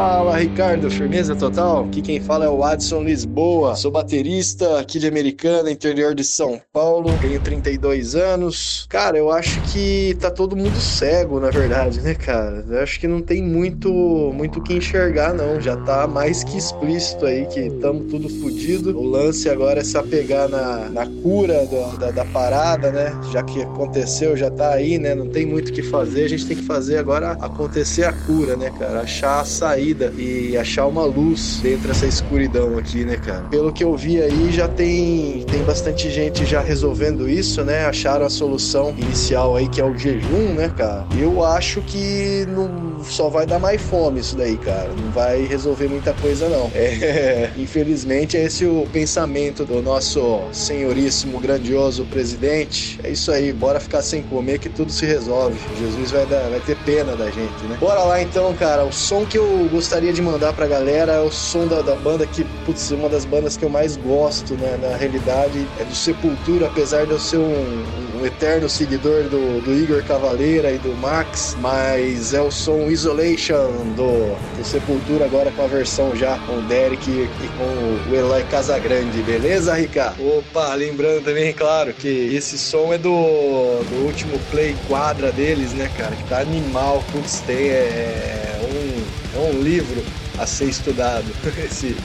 Fala 0.00 0.38
Ricardo, 0.38 0.90
firmeza 0.90 1.36
total? 1.36 1.84
Aqui 1.84 2.00
quem 2.00 2.18
fala 2.22 2.46
é 2.46 2.48
o 2.48 2.64
Adson 2.64 3.02
Lisboa. 3.02 3.76
Sou 3.76 3.90
baterista 3.90 4.80
aqui 4.80 4.98
de 4.98 5.06
Americana, 5.06 5.70
interior 5.70 6.14
de 6.14 6.24
São 6.24 6.58
Paulo. 6.72 7.10
Tenho 7.20 7.38
32 7.38 8.14
anos. 8.14 8.86
Cara, 8.88 9.18
eu 9.18 9.30
acho 9.30 9.60
que 9.70 10.16
tá 10.18 10.30
todo 10.30 10.56
mundo 10.56 10.80
cego, 10.80 11.38
na 11.38 11.50
verdade, 11.50 12.00
né, 12.00 12.14
cara? 12.14 12.64
Eu 12.66 12.82
acho 12.82 12.98
que 12.98 13.06
não 13.06 13.20
tem 13.20 13.42
muito 13.42 13.92
muito 14.34 14.58
o 14.58 14.62
que 14.62 14.72
enxergar, 14.72 15.34
não. 15.34 15.60
Já 15.60 15.76
tá 15.76 16.06
mais 16.06 16.42
que 16.44 16.56
explícito 16.56 17.26
aí 17.26 17.44
que 17.44 17.60
estamos 17.60 18.10
tudo 18.10 18.26
fodido. 18.40 18.98
O 18.98 19.04
lance 19.04 19.50
agora 19.50 19.80
é 19.80 19.84
se 19.84 19.98
apegar 19.98 20.48
na, 20.48 20.88
na 20.88 21.06
cura 21.22 21.66
da, 21.98 22.10
da 22.10 22.24
parada, 22.24 22.90
né? 22.90 23.12
Já 23.30 23.42
que 23.42 23.60
aconteceu, 23.60 24.34
já 24.34 24.50
tá 24.50 24.70
aí, 24.70 24.98
né? 24.98 25.14
Não 25.14 25.28
tem 25.28 25.44
muito 25.44 25.68
o 25.68 25.72
que 25.74 25.82
fazer. 25.82 26.24
A 26.24 26.28
gente 26.28 26.46
tem 26.46 26.56
que 26.56 26.64
fazer 26.64 26.96
agora 26.96 27.32
acontecer 27.32 28.04
a 28.04 28.14
cura, 28.14 28.56
né, 28.56 28.72
cara? 28.78 29.02
Achar 29.02 29.40
a 29.40 29.44
saída 29.44 29.89
e 30.18 30.56
achar 30.56 30.86
uma 30.86 31.04
luz 31.04 31.60
dentro 31.62 31.88
dessa 31.88 32.06
escuridão 32.06 32.78
aqui, 32.78 33.04
né, 33.04 33.16
cara? 33.16 33.42
Pelo 33.50 33.72
que 33.72 33.84
eu 33.84 33.96
vi 33.96 34.20
aí, 34.20 34.50
já 34.52 34.68
tem, 34.68 35.44
tem 35.44 35.62
bastante 35.62 36.10
gente 36.10 36.44
já 36.44 36.60
resolvendo 36.60 37.28
isso, 37.28 37.64
né? 37.64 37.86
Acharam 37.86 38.26
a 38.26 38.30
solução 38.30 38.94
inicial 38.96 39.56
aí, 39.56 39.68
que 39.68 39.80
é 39.80 39.84
o 39.84 39.96
jejum, 39.96 40.54
né, 40.54 40.68
cara? 40.76 41.06
Eu 41.18 41.44
acho 41.44 41.80
que 41.82 42.46
não 42.48 42.89
só 43.04 43.28
vai 43.28 43.46
dar 43.46 43.58
mais 43.58 43.80
fome 43.80 44.20
isso 44.20 44.36
daí, 44.36 44.56
cara. 44.56 44.88
Não 44.88 45.10
vai 45.10 45.42
resolver 45.44 45.88
muita 45.88 46.12
coisa, 46.14 46.48
não. 46.48 46.70
É, 46.74 47.50
infelizmente, 47.56 48.36
é 48.36 48.44
esse 48.44 48.64
o 48.66 48.86
pensamento 48.92 49.64
do 49.64 49.82
nosso 49.82 50.40
senhoríssimo, 50.52 51.40
grandioso 51.40 52.04
presidente. 52.04 52.98
É 53.02 53.10
isso 53.10 53.30
aí, 53.30 53.52
bora 53.52 53.80
ficar 53.80 54.02
sem 54.02 54.22
comer 54.22 54.58
que 54.58 54.68
tudo 54.68 54.92
se 54.92 55.06
resolve. 55.06 55.58
Jesus 55.78 56.10
vai, 56.10 56.26
dar, 56.26 56.48
vai 56.48 56.60
ter 56.60 56.76
pena 56.78 57.16
da 57.16 57.26
gente, 57.26 57.64
né? 57.68 57.76
Bora 57.80 58.02
lá 58.04 58.22
então, 58.22 58.54
cara. 58.54 58.84
O 58.84 58.92
som 58.92 59.24
que 59.24 59.38
eu 59.38 59.68
gostaria 59.70 60.12
de 60.12 60.22
mandar 60.22 60.52
pra 60.52 60.66
galera 60.66 61.12
é 61.12 61.20
o 61.20 61.30
som 61.30 61.66
da, 61.66 61.82
da 61.82 61.96
banda 61.96 62.26
que, 62.26 62.44
putz, 62.64 62.90
uma 62.90 63.08
das 63.08 63.24
bandas 63.24 63.56
que 63.56 63.64
eu 63.64 63.70
mais 63.70 63.96
gosto, 63.96 64.54
né? 64.54 64.78
Na 64.80 64.96
realidade, 64.96 65.66
é 65.78 65.84
do 65.84 65.94
Sepultura, 65.94 66.66
apesar 66.66 67.06
de 67.06 67.12
eu 67.12 67.18
ser 67.18 67.38
um, 67.38 67.84
eterno 68.26 68.68
seguidor 68.68 69.24
do, 69.24 69.60
do 69.62 69.72
Igor 69.72 70.02
Cavaleira 70.04 70.70
e 70.70 70.78
do 70.78 70.94
Max, 70.96 71.56
mas 71.60 72.34
é 72.34 72.40
o 72.40 72.50
som 72.50 72.90
Isolation 72.90 73.70
do, 73.96 74.34
do 74.56 74.64
Sepultura 74.64 75.24
agora 75.24 75.50
com 75.50 75.64
a 75.64 75.66
versão 75.66 76.14
já 76.14 76.38
com 76.38 76.58
o 76.58 76.62
Derek 76.62 77.10
e, 77.10 77.28
com 77.56 78.10
o 78.10 78.14
Eloy 78.14 78.44
Casagrande, 78.44 79.22
beleza, 79.22 79.74
Ricardo? 79.74 80.20
Opa, 80.38 80.74
lembrando 80.74 81.24
também, 81.24 81.52
claro, 81.52 81.92
que 81.92 82.34
esse 82.34 82.58
som 82.58 82.92
é 82.92 82.98
do, 82.98 83.10
do 83.10 84.06
último 84.06 84.38
play 84.50 84.76
quadra 84.88 85.32
deles, 85.32 85.72
né, 85.72 85.90
cara? 85.96 86.14
Que 86.14 86.24
tá 86.24 86.40
animal, 86.40 87.02
putz, 87.12 87.40
tem 87.40 87.68
é, 87.68 88.60
um, 88.62 89.38
é 89.38 89.50
um 89.50 89.62
livro 89.62 90.02
a 90.38 90.46
ser 90.46 90.66
estudado, 90.66 91.26
esse, 91.64 91.96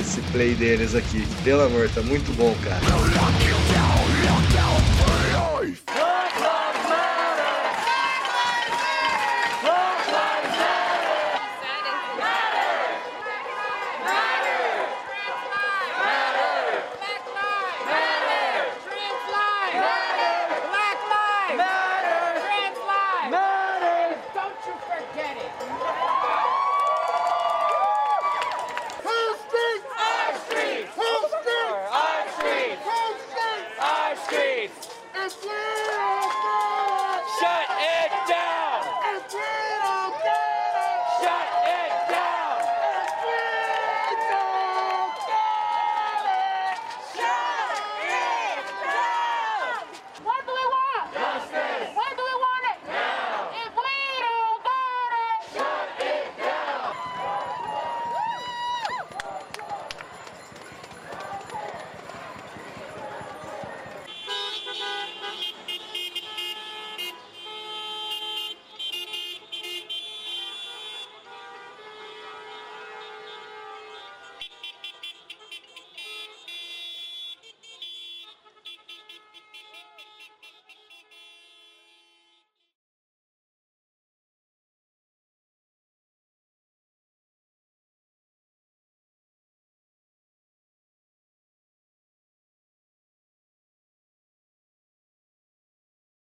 esse 0.00 0.20
play 0.32 0.54
deles 0.54 0.94
aqui. 0.94 1.26
Pelo 1.44 1.62
amor, 1.62 1.88
tá 1.94 2.02
muito 2.02 2.32
bom, 2.36 2.54
cara. 2.62 3.71